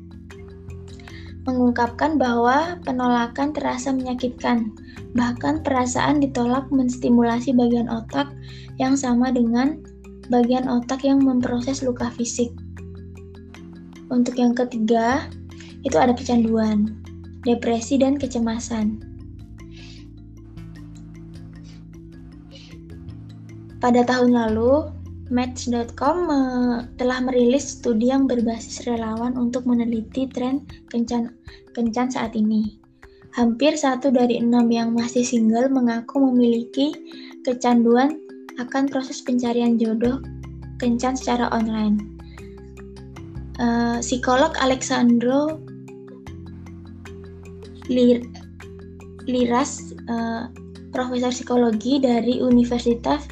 mengungkapkan 1.46 2.18
bahwa 2.18 2.82
penolakan 2.82 3.54
terasa 3.54 3.94
menyakitkan. 3.94 4.74
Bahkan 5.14 5.62
perasaan 5.62 6.22
ditolak 6.22 6.70
menstimulasi 6.74 7.54
bagian 7.54 7.86
otak 7.90 8.34
yang 8.82 8.98
sama 8.98 9.30
dengan 9.30 9.78
bagian 10.34 10.66
otak 10.66 11.06
yang 11.06 11.22
memproses 11.22 11.86
luka 11.86 12.10
fisik. 12.14 12.50
Untuk 14.10 14.38
yang 14.38 14.58
ketiga, 14.58 15.30
itu 15.86 15.98
ada 15.98 16.14
kecanduan, 16.14 16.98
depresi, 17.46 17.98
dan 18.00 18.18
kecemasan. 18.18 19.02
Pada 23.84 24.02
tahun 24.08 24.32
lalu, 24.32 24.88
Match.com 25.34 26.30
telah 26.96 27.20
merilis 27.24 27.80
studi 27.80 28.12
yang 28.14 28.30
berbasis 28.30 28.86
relawan 28.88 29.34
untuk 29.34 29.66
meneliti 29.68 30.30
tren 30.30 30.64
kencan, 30.88 31.36
kencan 31.76 32.08
saat 32.08 32.38
ini. 32.38 32.83
Hampir 33.34 33.74
satu 33.74 34.14
dari 34.14 34.38
enam 34.38 34.70
yang 34.70 34.94
masih 34.94 35.26
single 35.26 35.66
mengaku 35.66 36.22
memiliki 36.22 36.94
kecanduan 37.42 38.22
akan 38.62 38.86
proses 38.86 39.26
pencarian 39.26 39.82
jodoh 39.82 40.22
kencan 40.78 41.18
secara 41.18 41.50
online. 41.50 41.98
Uh, 43.58 43.98
psikolog 44.06 44.54
Alexandro 44.62 45.58
Lir 47.90 48.22
Liras, 49.26 49.94
uh, 50.10 50.54
profesor 50.94 51.34
psikologi 51.34 51.98
dari 51.98 52.38
Universitas 52.38 53.26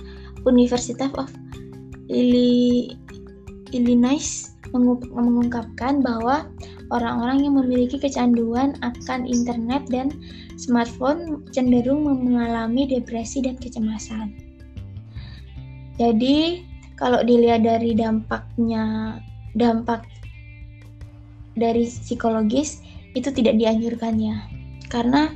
University 0.49 1.05
of 1.13 1.29
Illinois 3.69 4.27
mengungkapkan 5.13 6.01
bahwa 6.01 6.49
orang-orang 6.91 7.47
yang 7.47 7.55
memiliki 7.57 7.97
kecanduan 7.97 8.75
akan 8.83 9.23
internet 9.23 9.87
dan 9.87 10.11
smartphone 10.59 11.47
cenderung 11.55 12.03
mengalami 12.03 12.85
depresi 12.85 13.41
dan 13.41 13.55
kecemasan. 13.57 14.35
Jadi, 15.97 16.67
kalau 16.99 17.23
dilihat 17.23 17.65
dari 17.65 17.95
dampaknya, 17.95 19.17
dampak 19.55 20.05
dari 21.55 21.87
psikologis 21.87 22.83
itu 23.17 23.31
tidak 23.31 23.57
dianjurkannya. 23.57 24.35
Karena 24.91 25.31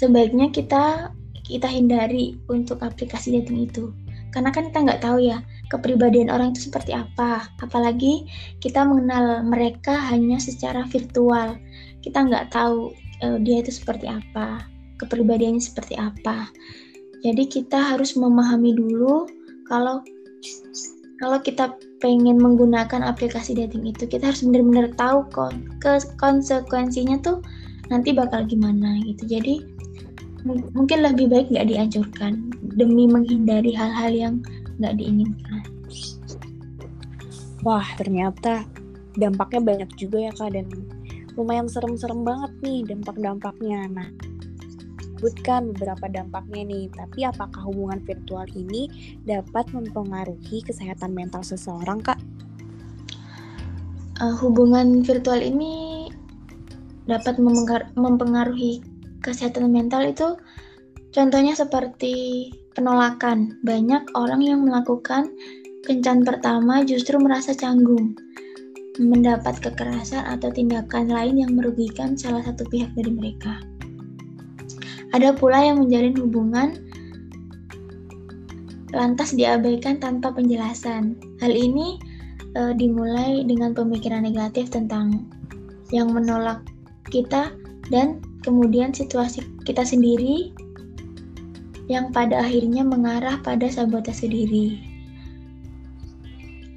sebaiknya 0.00 0.50
kita 0.50 1.12
kita 1.44 1.68
hindari 1.68 2.40
untuk 2.48 2.80
aplikasi 2.80 3.36
dating 3.36 3.68
itu. 3.68 3.92
Karena 4.32 4.50
kan 4.50 4.72
kita 4.72 4.80
nggak 4.82 5.02
tahu 5.04 5.22
ya 5.22 5.44
kepribadian 5.74 6.30
orang 6.30 6.54
itu 6.54 6.70
seperti 6.70 6.94
apa. 6.94 7.50
Apalagi 7.58 8.30
kita 8.62 8.86
mengenal 8.86 9.42
mereka 9.42 9.98
hanya 10.14 10.38
secara 10.38 10.86
virtual. 10.86 11.58
Kita 11.98 12.22
nggak 12.22 12.54
tahu 12.54 12.94
uh, 13.26 13.38
dia 13.42 13.58
itu 13.58 13.74
seperti 13.74 14.06
apa, 14.06 14.62
kepribadiannya 15.02 15.58
seperti 15.58 15.98
apa. 15.98 16.46
Jadi 17.26 17.50
kita 17.50 17.96
harus 17.96 18.14
memahami 18.14 18.76
dulu 18.78 19.26
kalau 19.66 20.04
kalau 21.18 21.40
kita 21.40 21.72
pengen 22.04 22.36
menggunakan 22.36 23.00
aplikasi 23.00 23.56
dating 23.56 23.88
itu, 23.88 24.04
kita 24.04 24.28
harus 24.28 24.44
benar-benar 24.44 24.92
tahu 24.98 25.24
ke 25.32 25.42
konsekuensinya 26.20 27.16
tuh 27.24 27.40
nanti 27.88 28.12
bakal 28.12 28.44
gimana 28.44 29.00
gitu. 29.08 29.24
Jadi 29.24 29.64
mungkin 30.44 31.00
lebih 31.00 31.32
baik 31.32 31.48
nggak 31.48 31.72
dianjurkan 31.72 32.52
demi 32.76 33.08
menghindari 33.08 33.72
hal-hal 33.72 34.12
yang 34.12 34.34
nggak 34.78 34.94
diinginkan. 34.98 35.64
Wah, 37.64 37.86
ternyata 37.96 38.68
dampaknya 39.14 39.60
banyak 39.62 39.90
juga 39.96 40.28
ya 40.28 40.32
kak 40.34 40.52
dan 40.52 40.66
lumayan 41.34 41.66
serem-serem 41.66 42.22
banget 42.22 42.52
nih 42.62 42.84
dampak-dampaknya. 42.86 43.88
Nah, 43.90 44.08
sebutkan 45.00 45.72
beberapa 45.72 46.06
dampaknya 46.12 46.62
nih, 46.68 46.84
tapi 46.92 47.24
apakah 47.24 47.64
hubungan 47.64 48.04
virtual 48.04 48.44
ini 48.52 48.92
dapat 49.24 49.64
mempengaruhi 49.72 50.60
kesehatan 50.60 51.16
mental 51.16 51.40
seseorang 51.40 52.04
kak? 52.04 52.20
Uh, 54.20 54.36
hubungan 54.38 55.02
virtual 55.02 55.40
ini 55.42 56.06
dapat 57.08 57.40
mempengaruhi 57.96 58.84
kesehatan 59.24 59.72
mental 59.72 60.04
itu 60.04 60.36
contohnya 61.14 61.54
seperti 61.54 62.50
penolakan. 62.74 63.56
Banyak 63.62 64.12
orang 64.18 64.42
yang 64.42 64.66
melakukan 64.66 65.30
kencan 65.86 66.26
pertama 66.26 66.82
justru 66.82 67.16
merasa 67.22 67.54
canggung, 67.54 68.18
mendapat 68.98 69.62
kekerasan 69.62 70.26
atau 70.26 70.50
tindakan 70.50 71.08
lain 71.08 71.46
yang 71.46 71.52
merugikan 71.54 72.18
salah 72.18 72.42
satu 72.42 72.66
pihak 72.68 72.90
dari 72.98 73.14
mereka. 73.14 73.62
Ada 75.14 75.30
pula 75.30 75.62
yang 75.62 75.78
menjalin 75.78 76.18
hubungan 76.18 76.74
lantas 78.90 79.34
diabaikan 79.34 80.02
tanpa 80.02 80.34
penjelasan. 80.34 81.14
Hal 81.38 81.54
ini 81.54 81.98
e, 82.58 82.74
dimulai 82.74 83.46
dengan 83.46 83.74
pemikiran 83.74 84.26
negatif 84.26 84.74
tentang 84.74 85.30
yang 85.94 86.10
menolak 86.10 86.62
kita 87.10 87.54
dan 87.90 88.18
kemudian 88.42 88.90
situasi 88.90 89.46
kita 89.62 89.86
sendiri 89.86 90.50
yang 91.88 92.10
pada 92.10 92.40
akhirnya 92.40 92.82
mengarah 92.86 93.40
pada 93.44 93.68
sabotase 93.68 94.28
diri. 94.28 94.80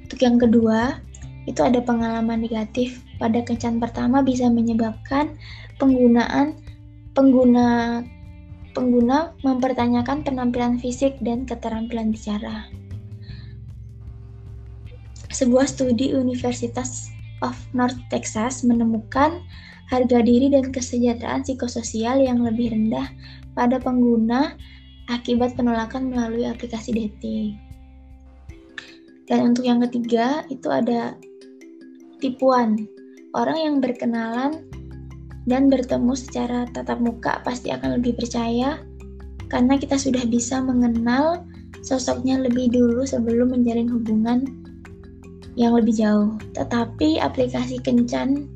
Untuk 0.04 0.20
yang 0.20 0.36
kedua, 0.36 1.00
itu 1.48 1.60
ada 1.64 1.80
pengalaman 1.80 2.44
negatif 2.44 3.00
pada 3.16 3.40
kencan 3.40 3.80
pertama 3.80 4.20
bisa 4.20 4.52
menyebabkan 4.52 5.36
penggunaan 5.80 6.60
pengguna 7.16 8.00
pengguna 8.76 9.34
mempertanyakan 9.42 10.22
penampilan 10.22 10.78
fisik 10.78 11.16
dan 11.24 11.48
keterampilan 11.48 12.12
bicara. 12.12 12.68
Sebuah 15.32 15.66
studi 15.66 16.12
Universitas 16.14 17.10
of 17.42 17.56
North 17.74 17.98
Texas 18.12 18.62
menemukan 18.62 19.42
harga 19.88 20.20
diri 20.20 20.52
dan 20.52 20.68
kesejahteraan 20.68 21.42
psikososial 21.42 22.20
yang 22.20 22.44
lebih 22.44 22.70
rendah 22.70 23.08
pada 23.56 23.80
pengguna 23.80 24.54
akibat 25.08 25.56
penolakan 25.56 26.12
melalui 26.12 26.44
aplikasi 26.44 26.92
dating. 26.92 27.56
Dan 29.28 29.52
untuk 29.52 29.64
yang 29.64 29.80
ketiga, 29.84 30.44
itu 30.48 30.68
ada 30.72 31.16
tipuan. 32.20 32.88
Orang 33.36 33.60
yang 33.60 33.74
berkenalan 33.80 34.64
dan 35.44 35.68
bertemu 35.68 36.12
secara 36.16 36.68
tatap 36.72 37.00
muka 37.00 37.40
pasti 37.44 37.72
akan 37.72 38.00
lebih 38.00 38.16
percaya 38.16 38.80
karena 39.48 39.80
kita 39.80 39.96
sudah 39.96 40.24
bisa 40.28 40.60
mengenal 40.60 41.44
sosoknya 41.80 42.40
lebih 42.40 42.68
dulu 42.68 43.04
sebelum 43.08 43.52
menjalin 43.52 43.88
hubungan 43.88 44.44
yang 45.56 45.76
lebih 45.76 45.96
jauh. 45.96 46.36
Tetapi 46.52 47.20
aplikasi 47.20 47.80
kencan 47.80 48.48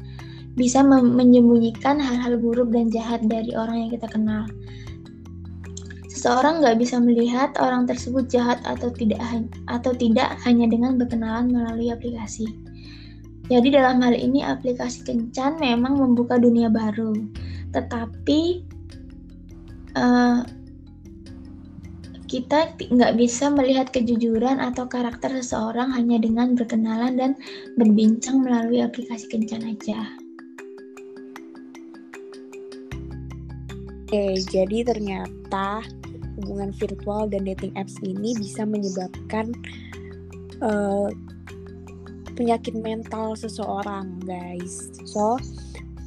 bisa 0.52 0.84
menyembunyikan 0.84 1.96
hal-hal 1.96 2.36
buruk 2.36 2.68
dan 2.72 2.92
jahat 2.92 3.24
dari 3.24 3.56
orang 3.56 3.88
yang 3.88 3.90
kita 3.92 4.08
kenal. 4.08 4.44
Seseorang 6.22 6.62
nggak 6.62 6.78
bisa 6.78 7.02
melihat 7.02 7.50
orang 7.58 7.82
tersebut 7.82 8.30
jahat 8.30 8.62
atau 8.62 8.94
tidak 8.94 9.18
atau 9.66 9.90
tidak 9.90 10.38
hanya 10.46 10.70
dengan 10.70 10.94
berkenalan 10.94 11.50
melalui 11.50 11.90
aplikasi. 11.90 12.46
Jadi 13.50 13.74
dalam 13.74 13.98
hal 13.98 14.14
ini 14.14 14.46
aplikasi 14.46 15.02
kencan 15.02 15.58
memang 15.58 15.98
membuka 15.98 16.38
dunia 16.38 16.70
baru, 16.70 17.10
tetapi 17.74 18.62
uh, 19.98 20.46
kita 22.30 22.70
nggak 22.70 23.18
bisa 23.18 23.50
melihat 23.50 23.90
kejujuran 23.90 24.62
atau 24.62 24.86
karakter 24.86 25.42
seseorang 25.42 25.90
hanya 25.90 26.22
dengan 26.22 26.54
berkenalan 26.54 27.18
dan 27.18 27.34
berbincang 27.74 28.46
melalui 28.46 28.78
aplikasi 28.78 29.26
kencan 29.26 29.74
aja. 29.74 29.98
Oke, 34.06 34.38
jadi 34.54 34.86
ternyata 34.86 35.82
hubungan 36.42 36.74
virtual 36.74 37.30
dan 37.30 37.46
dating 37.46 37.72
apps 37.78 37.96
ini 38.02 38.34
bisa 38.36 38.66
menyebabkan 38.66 39.54
uh, 40.60 41.08
penyakit 42.34 42.74
mental 42.76 43.38
seseorang, 43.38 44.18
guys. 44.26 44.90
So, 45.06 45.38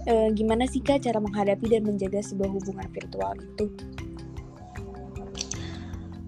uh, 0.10 0.30
gimana 0.34 0.68
sih 0.68 0.82
kak 0.82 1.06
cara 1.06 1.18
menghadapi 1.18 1.72
dan 1.72 1.88
menjaga 1.88 2.22
sebuah 2.22 2.52
hubungan 2.52 2.88
virtual 2.92 3.34
itu? 3.40 3.66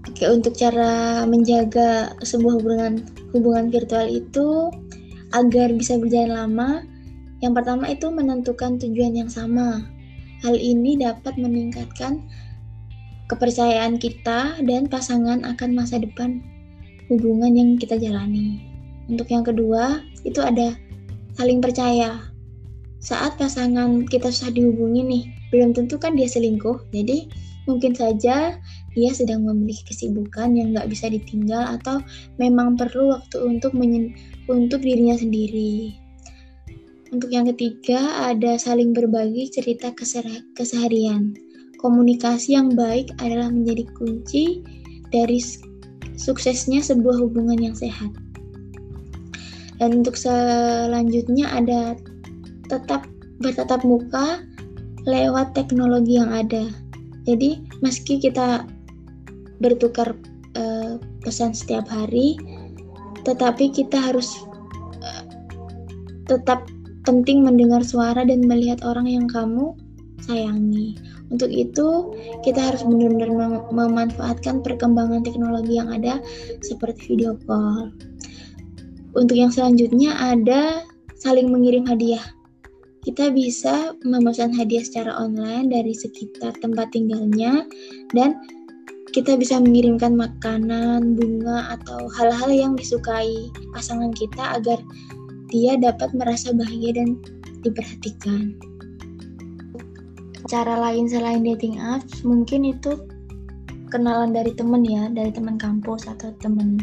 Oke, 0.08 0.26
untuk 0.34 0.58
cara 0.58 1.24
menjaga 1.30 2.16
sebuah 2.26 2.58
hubungan 2.58 3.06
hubungan 3.38 3.70
virtual 3.70 4.08
itu 4.10 4.72
agar 5.36 5.76
bisa 5.76 6.00
berjalan 6.00 6.34
lama, 6.34 6.70
yang 7.44 7.54
pertama 7.54 7.92
itu 7.92 8.10
menentukan 8.10 8.82
tujuan 8.82 9.14
yang 9.14 9.30
sama. 9.30 9.86
Hal 10.42 10.58
ini 10.58 10.98
dapat 11.02 11.38
meningkatkan 11.38 12.26
kepercayaan 13.28 14.00
kita 14.00 14.60
dan 14.64 14.88
pasangan 14.88 15.44
akan 15.44 15.70
masa 15.76 16.00
depan 16.00 16.40
hubungan 17.12 17.56
yang 17.56 17.70
kita 17.76 18.00
jalani. 18.00 18.64
Untuk 19.08 19.32
yang 19.32 19.44
kedua, 19.44 20.04
itu 20.28 20.44
ada 20.44 20.76
saling 21.40 21.64
percaya. 21.64 22.20
Saat 23.00 23.40
pasangan 23.40 24.04
kita 24.08 24.28
susah 24.32 24.52
dihubungi 24.52 25.02
nih, 25.04 25.24
belum 25.52 25.72
tentu 25.72 25.96
kan 25.96 26.20
dia 26.20 26.28
selingkuh. 26.28 26.92
Jadi, 26.92 27.32
mungkin 27.68 27.96
saja 27.96 28.60
dia 28.96 29.12
sedang 29.14 29.48
memiliki 29.48 29.88
kesibukan 29.88 30.56
yang 30.56 30.76
nggak 30.76 30.92
bisa 30.92 31.08
ditinggal 31.08 31.78
atau 31.80 32.04
memang 32.42 32.76
perlu 32.76 33.16
waktu 33.16 33.38
untuk 33.44 33.72
untuk 34.52 34.80
dirinya 34.84 35.16
sendiri. 35.16 35.96
Untuk 37.08 37.32
yang 37.32 37.48
ketiga, 37.48 38.28
ada 38.28 38.60
saling 38.60 38.92
berbagi 38.92 39.48
cerita 39.48 39.96
keseharian. 39.96 41.47
Komunikasi 41.78 42.58
yang 42.58 42.74
baik 42.74 43.14
adalah 43.22 43.54
menjadi 43.54 43.86
kunci 43.94 44.66
dari 45.14 45.38
suksesnya 46.18 46.82
sebuah 46.82 47.22
hubungan 47.22 47.62
yang 47.62 47.78
sehat. 47.78 48.10
Dan 49.78 50.02
untuk 50.02 50.18
selanjutnya 50.18 51.54
ada 51.54 51.94
tetap 52.66 53.06
bertatap 53.38 53.86
muka 53.86 54.42
lewat 55.06 55.54
teknologi 55.54 56.18
yang 56.18 56.34
ada. 56.34 56.68
Jadi, 57.30 57.62
meski 57.86 58.18
kita 58.18 58.66
bertukar 59.62 60.18
uh, 60.58 60.98
pesan 61.22 61.54
setiap 61.54 61.86
hari, 61.86 62.36
tetapi 63.22 63.70
kita 63.70 64.02
harus 64.02 64.34
uh, 65.06 65.24
tetap 66.26 66.66
penting 67.06 67.46
mendengar 67.46 67.86
suara 67.86 68.26
dan 68.26 68.44
melihat 68.44 68.82
orang 68.84 69.08
yang 69.08 69.28
kamu 69.30 69.78
sayangi. 70.26 70.98
Untuk 71.28 71.52
itu, 71.52 72.16
kita 72.48 72.72
harus 72.72 72.88
benar-benar 72.88 73.30
mem 73.32 73.54
memanfaatkan 73.76 74.64
perkembangan 74.64 75.28
teknologi 75.28 75.76
yang 75.76 75.92
ada 75.92 76.24
seperti 76.64 77.16
video 77.16 77.36
call. 77.44 77.92
Untuk 79.18 79.36
yang 79.36 79.52
selanjutnya 79.52 80.16
ada 80.16 80.88
saling 81.20 81.52
mengirim 81.52 81.84
hadiah. 81.84 82.24
Kita 83.04 83.32
bisa 83.32 83.96
memesan 84.04 84.52
hadiah 84.52 84.84
secara 84.84 85.16
online 85.16 85.72
dari 85.72 85.96
sekitar 85.96 86.56
tempat 86.60 86.92
tinggalnya 86.92 87.64
dan 88.12 88.36
kita 89.16 89.40
bisa 89.40 89.58
mengirimkan 89.58 90.14
makanan, 90.14 91.16
bunga, 91.16 91.80
atau 91.80 92.12
hal-hal 92.20 92.52
yang 92.52 92.74
disukai 92.76 93.50
pasangan 93.72 94.12
kita 94.14 94.60
agar 94.60 94.78
dia 95.48 95.80
dapat 95.80 96.12
merasa 96.14 96.52
bahagia 96.52 97.00
dan 97.00 97.18
diperhatikan. 97.64 98.60
Cara 100.48 100.80
lain 100.80 101.12
selain 101.12 101.44
dating 101.44 101.76
apps 101.78 102.24
mungkin 102.24 102.64
itu 102.64 102.96
kenalan 103.92 104.32
dari 104.32 104.56
temen 104.56 104.84
ya, 104.84 105.12
dari 105.12 105.32
teman 105.32 105.60
kampus 105.60 106.08
atau 106.08 106.32
temen 106.40 106.80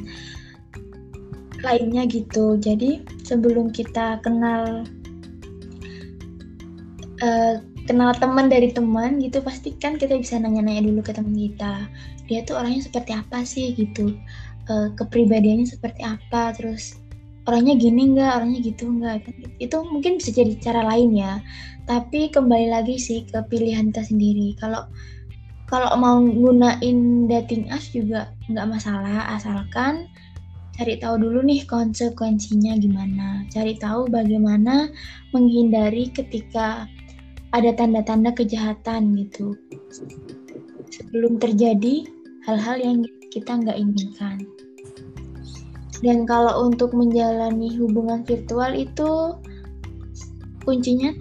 lainnya 1.64 2.04
gitu. 2.04 2.60
Jadi 2.60 3.04
sebelum 3.24 3.72
kita 3.72 4.20
kenal 4.20 4.84
uh, 7.24 7.54
kenal 7.88 8.12
teman 8.16 8.48
dari 8.48 8.72
teman 8.72 9.20
gitu 9.20 9.40
pasti 9.44 9.76
kan 9.76 9.96
kita 9.96 10.16
bisa 10.16 10.36
nanya-nanya 10.40 10.84
dulu 10.84 11.00
ke 11.00 11.12
teman 11.16 11.32
kita. 11.32 11.88
Dia 12.28 12.44
tuh 12.44 12.60
orangnya 12.60 12.84
seperti 12.84 13.12
apa 13.16 13.44
sih 13.44 13.72
gitu? 13.76 14.16
Uh, 14.64 14.88
kepribadiannya 14.96 15.68
seperti 15.68 16.04
apa? 16.04 16.56
Terus 16.56 17.03
orangnya 17.44 17.74
gini 17.76 18.16
nggak 18.16 18.30
orangnya 18.40 18.60
gitu 18.64 18.84
nggak. 18.88 19.28
Itu 19.60 19.84
mungkin 19.84 20.20
bisa 20.20 20.32
jadi 20.32 20.56
cara 20.60 20.84
lain 20.84 21.16
ya. 21.16 21.40
Tapi 21.84 22.32
kembali 22.32 22.72
lagi 22.72 22.96
sih 22.96 23.28
ke 23.28 23.44
pilihan 23.48 23.92
kita 23.92 24.08
sendiri. 24.08 24.56
Kalau 24.56 24.88
kalau 25.68 25.92
mau 25.96 26.20
gunain 26.20 27.28
dating 27.28 27.68
apps 27.68 27.92
juga 27.92 28.32
nggak 28.48 28.68
masalah. 28.68 29.28
Asalkan 29.36 30.08
cari 30.74 30.98
tahu 30.98 31.20
dulu 31.20 31.44
nih 31.44 31.68
konsekuensinya 31.68 32.80
gimana. 32.80 33.44
Cari 33.52 33.76
tahu 33.76 34.08
bagaimana 34.08 34.88
menghindari 35.36 36.08
ketika 36.12 36.88
ada 37.52 37.70
tanda-tanda 37.76 38.32
kejahatan 38.34 39.14
gitu. 39.20 39.54
Sebelum 40.90 41.38
terjadi 41.38 42.08
hal-hal 42.48 42.76
yang 42.80 42.98
kita 43.30 43.60
nggak 43.60 43.78
inginkan. 43.78 44.53
Dan 46.04 46.28
kalau 46.28 46.68
untuk 46.68 46.92
menjalani 46.92 47.72
hubungan 47.80 48.28
virtual 48.28 48.76
itu 48.76 49.40
kuncinya 50.68 51.16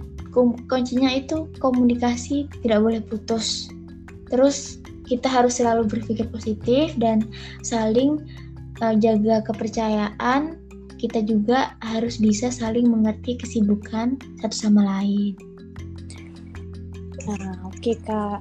kuncinya 0.68 1.08
itu 1.14 1.48
komunikasi 1.64 2.52
tidak 2.60 2.84
boleh 2.84 3.00
putus. 3.00 3.72
Terus 4.28 4.84
kita 5.08 5.30
harus 5.32 5.62
selalu 5.62 5.88
berpikir 5.88 6.28
positif 6.28 6.92
dan 7.00 7.24
saling 7.64 8.20
uh, 8.84 8.96
jaga 9.00 9.40
kepercayaan. 9.48 10.60
Kita 11.00 11.20
juga 11.24 11.76
harus 11.84 12.20
bisa 12.20 12.48
saling 12.48 12.88
mengerti 12.88 13.36
kesibukan 13.36 14.16
satu 14.40 14.56
sama 14.56 14.84
lain. 14.84 15.36
Nah, 17.28 17.68
oke 17.68 17.80
okay, 17.80 17.96
Kak. 18.00 18.40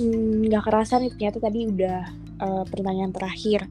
Hmm, 0.00 0.48
nggak 0.48 0.62
hmm, 0.64 0.68
kerasa 0.72 1.00
nih 1.00 1.12
ternyata 1.12 1.38
tadi 1.40 1.60
udah 1.68 1.98
uh, 2.40 2.64
pertanyaan 2.68 3.12
terakhir. 3.12 3.68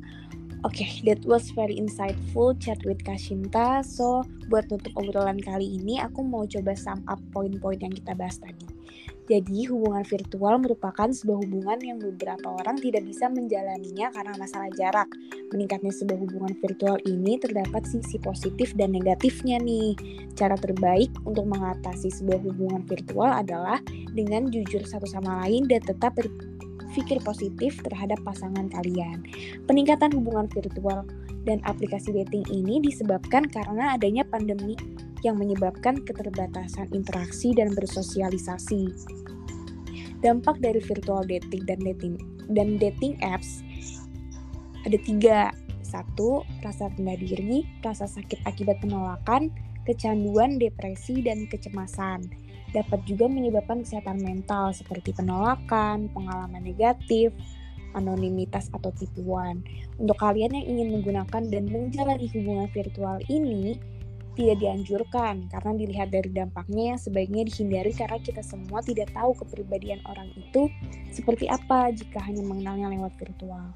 Oke, 0.68 0.84
okay, 0.84 1.00
that 1.08 1.24
was 1.24 1.48
very 1.56 1.80
insightful 1.80 2.52
chat 2.60 2.76
with 2.84 3.00
Kashinta. 3.08 3.80
So, 3.88 4.28
buat 4.52 4.68
tutup 4.68 5.00
obrolan 5.00 5.40
kali 5.40 5.80
ini, 5.80 5.96
aku 6.04 6.28
mau 6.28 6.44
coba 6.44 6.76
sum 6.76 7.08
up 7.08 7.24
poin-poin 7.32 7.80
yang 7.80 7.96
kita 7.96 8.12
bahas 8.12 8.36
tadi. 8.36 8.68
Jadi, 9.32 9.64
hubungan 9.72 10.04
virtual 10.04 10.60
merupakan 10.60 11.08
sebuah 11.08 11.40
hubungan 11.48 11.80
yang 11.80 12.04
beberapa 12.04 12.52
orang 12.52 12.84
tidak 12.84 13.08
bisa 13.08 13.32
menjalaninya 13.32 14.12
karena 14.12 14.36
masalah 14.36 14.68
jarak. 14.76 15.08
Meningkatnya 15.56 15.96
sebuah 15.96 16.20
hubungan 16.20 16.52
virtual 16.60 17.00
ini 17.08 17.40
terdapat 17.40 17.88
sisi 17.88 18.20
positif 18.20 18.76
dan 18.76 18.92
negatifnya 18.92 19.64
nih. 19.64 19.96
Cara 20.36 20.60
terbaik 20.60 21.16
untuk 21.24 21.48
mengatasi 21.48 22.12
sebuah 22.12 22.44
hubungan 22.44 22.84
virtual 22.84 23.32
adalah 23.32 23.80
dengan 24.12 24.52
jujur 24.52 24.84
satu 24.84 25.08
sama 25.08 25.48
lain 25.48 25.64
dan 25.72 25.80
tetap 25.80 26.20
berpikir 26.88 27.20
positif 27.22 27.84
terhadap 27.84 28.18
pasangan 28.24 28.72
kalian. 28.72 29.28
Peningkatan 29.68 30.16
hubungan 30.16 30.48
virtual 30.48 31.04
dan 31.44 31.60
aplikasi 31.68 32.16
dating 32.16 32.48
ini 32.48 32.80
disebabkan 32.80 33.44
karena 33.52 34.00
adanya 34.00 34.24
pandemi 34.24 34.80
yang 35.22 35.36
menyebabkan 35.36 36.00
keterbatasan 36.08 36.88
interaksi 36.96 37.52
dan 37.52 37.76
bersosialisasi. 37.76 38.88
Dampak 40.24 40.64
dari 40.64 40.82
virtual 40.82 41.28
dating 41.28 41.64
dan 41.68 41.80
dating 41.84 42.16
dan 42.56 42.80
dating 42.82 43.20
apps 43.22 43.62
ada 44.88 44.98
tiga. 45.04 45.52
Satu, 45.88 46.44
rasa 46.60 46.92
rendah 46.92 47.16
diri, 47.16 47.64
rasa 47.80 48.12
sakit 48.12 48.44
akibat 48.44 48.84
penolakan, 48.84 49.48
kecanduan, 49.88 50.60
depresi, 50.60 51.24
dan 51.24 51.48
kecemasan. 51.48 52.28
Dapat 52.78 53.10
juga 53.10 53.26
menyebabkan 53.26 53.82
kesehatan 53.82 54.22
mental 54.22 54.70
seperti 54.70 55.18
penolakan, 55.18 56.14
pengalaman 56.14 56.62
negatif, 56.62 57.34
anonimitas 57.98 58.70
atau 58.70 58.94
tipuan. 58.94 59.66
Untuk 59.98 60.22
kalian 60.22 60.54
yang 60.54 60.78
ingin 60.78 60.88
menggunakan 60.94 61.42
dan 61.50 61.64
menjalani 61.74 62.30
hubungan 62.30 62.70
virtual 62.70 63.18
ini, 63.34 63.82
tidak 64.38 64.62
dianjurkan 64.62 65.50
karena 65.50 65.72
dilihat 65.74 66.14
dari 66.14 66.30
dampaknya 66.30 66.94
sebaiknya 67.02 67.50
dihindari 67.50 67.90
karena 67.90 68.22
kita 68.22 68.46
semua 68.46 68.86
tidak 68.86 69.10
tahu 69.10 69.34
kepribadian 69.34 69.98
orang 70.06 70.30
itu 70.38 70.70
seperti 71.10 71.50
apa 71.50 71.90
jika 71.90 72.22
hanya 72.22 72.46
mengenalnya 72.46 72.94
lewat 72.94 73.18
virtual. 73.18 73.74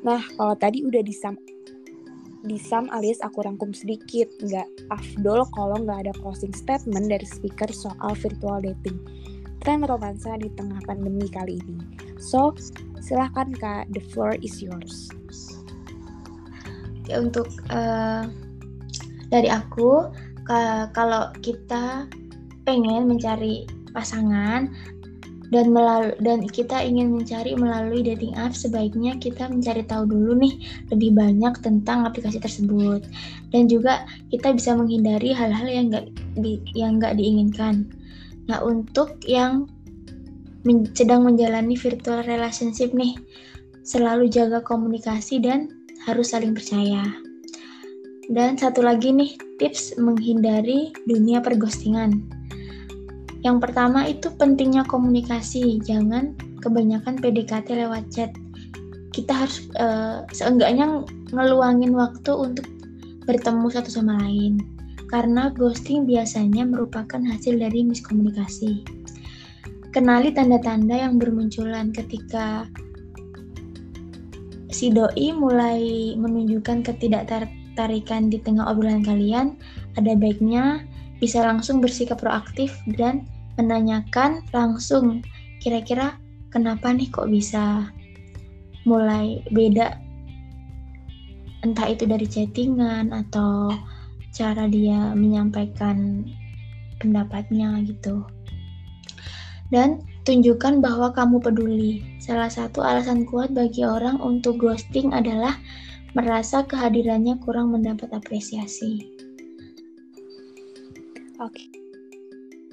Nah, 0.00 0.24
kalau 0.40 0.56
tadi 0.56 0.88
udah 0.88 1.04
disam 1.04 1.36
disam 2.46 2.86
alias 2.94 3.18
aku 3.20 3.42
rangkum 3.42 3.74
sedikit, 3.74 4.30
nggak 4.40 4.66
afdol 4.94 5.44
kalau 5.52 5.76
nggak 5.82 6.06
ada 6.06 6.12
closing 6.22 6.54
statement 6.54 7.10
dari 7.10 7.26
speaker 7.26 7.68
soal 7.74 8.14
virtual 8.16 8.62
dating. 8.62 8.96
Tren 9.60 9.82
romansa 9.82 10.38
di 10.38 10.46
tengah 10.54 10.78
pandemi 10.86 11.26
kali 11.26 11.58
ini. 11.58 11.78
So, 12.22 12.54
silahkan 13.02 13.50
Kak, 13.58 13.90
the 13.90 14.00
floor 14.14 14.38
is 14.40 14.62
yours. 14.62 15.10
Ya, 17.10 17.18
untuk 17.18 17.50
uh, 17.74 18.30
dari 19.28 19.50
aku, 19.50 20.10
kalau 20.94 21.34
kita 21.42 22.06
pengen 22.62 23.10
mencari 23.10 23.66
pasangan 23.90 24.70
dan 25.54 25.70
melalui 25.70 26.14
dan 26.22 26.42
kita 26.42 26.82
ingin 26.82 27.14
mencari 27.14 27.54
melalui 27.54 28.02
dating 28.02 28.34
apps 28.34 28.66
sebaiknya 28.66 29.14
kita 29.22 29.46
mencari 29.46 29.86
tahu 29.86 30.10
dulu 30.10 30.34
nih 30.42 30.54
lebih 30.90 31.14
banyak 31.14 31.54
tentang 31.62 32.02
aplikasi 32.02 32.42
tersebut 32.42 33.06
dan 33.54 33.70
juga 33.70 34.06
kita 34.34 34.50
bisa 34.54 34.74
menghindari 34.74 35.30
hal-hal 35.30 35.66
yang 35.70 35.86
nggak 35.94 36.06
yang 36.74 36.98
nggak 36.98 37.14
diinginkan. 37.14 37.86
Nah 38.50 38.62
untuk 38.62 39.22
yang 39.26 39.70
men, 40.66 40.90
sedang 40.94 41.22
menjalani 41.22 41.78
virtual 41.78 42.26
relationship 42.26 42.90
nih 42.90 43.14
selalu 43.86 44.26
jaga 44.26 44.58
komunikasi 44.66 45.38
dan 45.38 45.70
harus 46.02 46.34
saling 46.34 46.54
percaya. 46.54 47.06
Dan 48.26 48.58
satu 48.58 48.82
lagi 48.82 49.14
nih 49.14 49.38
tips 49.62 49.94
menghindari 50.02 50.90
dunia 51.06 51.38
perghostingan 51.38 52.35
yang 53.46 53.62
pertama 53.62 54.02
itu 54.10 54.26
pentingnya 54.34 54.82
komunikasi, 54.90 55.78
jangan 55.86 56.34
kebanyakan 56.58 57.14
PDKT 57.22 57.78
lewat 57.78 58.10
chat. 58.10 58.34
Kita 59.14 59.46
harus 59.46 59.70
uh, 59.78 60.26
seenggaknya 60.34 61.06
ngeluangin 61.30 61.94
waktu 61.94 62.34
untuk 62.34 62.66
bertemu 63.22 63.70
satu 63.70 64.02
sama 64.02 64.18
lain. 64.26 64.58
Karena 65.06 65.54
ghosting 65.54 66.10
biasanya 66.10 66.66
merupakan 66.66 67.22
hasil 67.22 67.62
dari 67.62 67.86
miskomunikasi. 67.86 68.82
Kenali 69.94 70.34
tanda-tanda 70.34 71.06
yang 71.06 71.22
bermunculan 71.22 71.94
ketika 71.94 72.66
si 74.74 74.90
doi 74.90 75.30
mulai 75.30 76.12
menunjukkan 76.18 76.82
ketidaktertarikan 76.82 78.26
di 78.26 78.42
tengah 78.42 78.66
obrolan 78.66 79.06
kalian, 79.06 79.54
ada 79.94 80.18
baiknya 80.18 80.82
bisa 81.22 81.46
langsung 81.46 81.78
bersikap 81.78 82.18
proaktif 82.18 82.74
dan 82.98 83.24
menanyakan 83.56 84.44
langsung 84.52 85.24
kira-kira 85.60 86.20
kenapa 86.52 86.92
nih 86.92 87.08
kok 87.10 87.28
bisa 87.28 87.90
mulai 88.86 89.42
beda? 89.50 89.98
Entah 91.66 91.88
itu 91.90 92.06
dari 92.06 92.28
chattingan 92.28 93.10
atau 93.10 93.74
cara 94.30 94.68
dia 94.70 95.16
menyampaikan 95.16 96.22
pendapatnya 97.02 97.82
gitu. 97.82 98.22
Dan 99.74 100.06
tunjukkan 100.22 100.78
bahwa 100.78 101.10
kamu 101.10 101.42
peduli. 101.42 101.92
Salah 102.22 102.46
satu 102.46 102.86
alasan 102.86 103.26
kuat 103.26 103.50
bagi 103.50 103.82
orang 103.82 104.22
untuk 104.22 104.62
ghosting 104.62 105.10
adalah 105.10 105.58
merasa 106.14 106.62
kehadirannya 106.62 107.34
kurang 107.42 107.74
mendapat 107.74 108.14
apresiasi. 108.14 109.10
Oke. 111.42 111.66
okay 111.66 111.85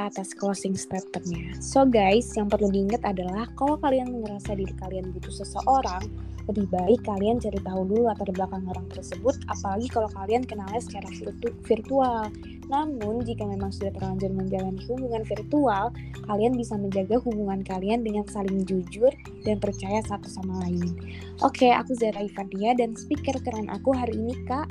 atas 0.01 0.34
closing 0.34 0.73
statementnya. 0.73 1.53
So 1.62 1.86
guys, 1.86 2.34
yang 2.34 2.49
perlu 2.49 2.73
diingat 2.73 3.06
adalah 3.06 3.45
kalau 3.53 3.77
kalian 3.77 4.10
merasa 4.25 4.58
diri 4.58 4.73
kalian 4.82 5.13
butuh 5.13 5.43
seseorang, 5.43 6.10
lebih 6.49 6.67
baik 6.73 7.08
kalian 7.08 7.39
cari 7.39 7.56
tahu 7.62 7.88
dulu 7.88 8.10
latar 8.10 8.27
belakang 8.34 8.65
orang 8.67 8.88
tersebut, 8.91 9.38
apalagi 9.47 9.88
kalau 9.88 10.10
kalian 10.12 10.43
kenalnya 10.43 10.82
secara 10.82 11.08
virtu 11.13 11.53
virtual. 11.63 12.27
Namun, 12.67 13.23
jika 13.27 13.43
memang 13.43 13.71
sudah 13.71 13.91
terlanjur 13.95 14.32
menjalani 14.34 14.82
hubungan 14.88 15.23
virtual, 15.23 15.91
kalian 16.25 16.53
bisa 16.56 16.75
menjaga 16.79 17.19
hubungan 17.21 17.62
kalian 17.63 18.01
dengan 18.01 18.25
saling 18.27 18.63
jujur 18.67 19.12
dan 19.45 19.60
percaya 19.60 19.99
satu 20.03 20.27
sama 20.27 20.63
lain. 20.67 20.95
Oke, 21.43 21.69
aku 21.71 21.95
Zara 21.95 22.23
Ivandia 22.23 22.75
dan 22.75 22.95
speaker 22.95 23.36
keren 23.43 23.67
aku 23.67 23.91
hari 23.91 24.15
ini 24.15 24.36
Kak 24.47 24.67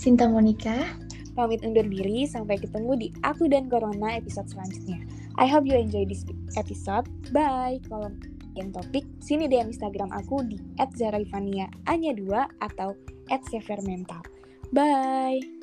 Sinta 0.00 0.24
Monica 0.24 0.80
pamit 1.40 1.64
undur 1.64 1.88
diri 1.88 2.28
sampai 2.28 2.60
ketemu 2.60 2.92
di 3.00 3.08
Aku 3.24 3.48
dan 3.48 3.72
Corona 3.72 4.12
episode 4.12 4.52
selanjutnya. 4.52 5.00
I 5.40 5.48
hope 5.48 5.64
you 5.64 5.72
enjoy 5.72 6.04
this 6.04 6.28
episode. 6.60 7.08
Bye. 7.32 7.80
Kalau 7.88 8.12
yang 8.60 8.76
topik, 8.76 9.08
sini 9.24 9.48
DM 9.48 9.72
Instagram 9.72 10.12
aku 10.12 10.44
di 10.44 10.60
@zaraivania 10.76 11.72
anya 11.88 12.12
2 12.12 12.44
atau 12.60 12.92
@severmental. 13.48 14.20
Bye. 14.68 15.59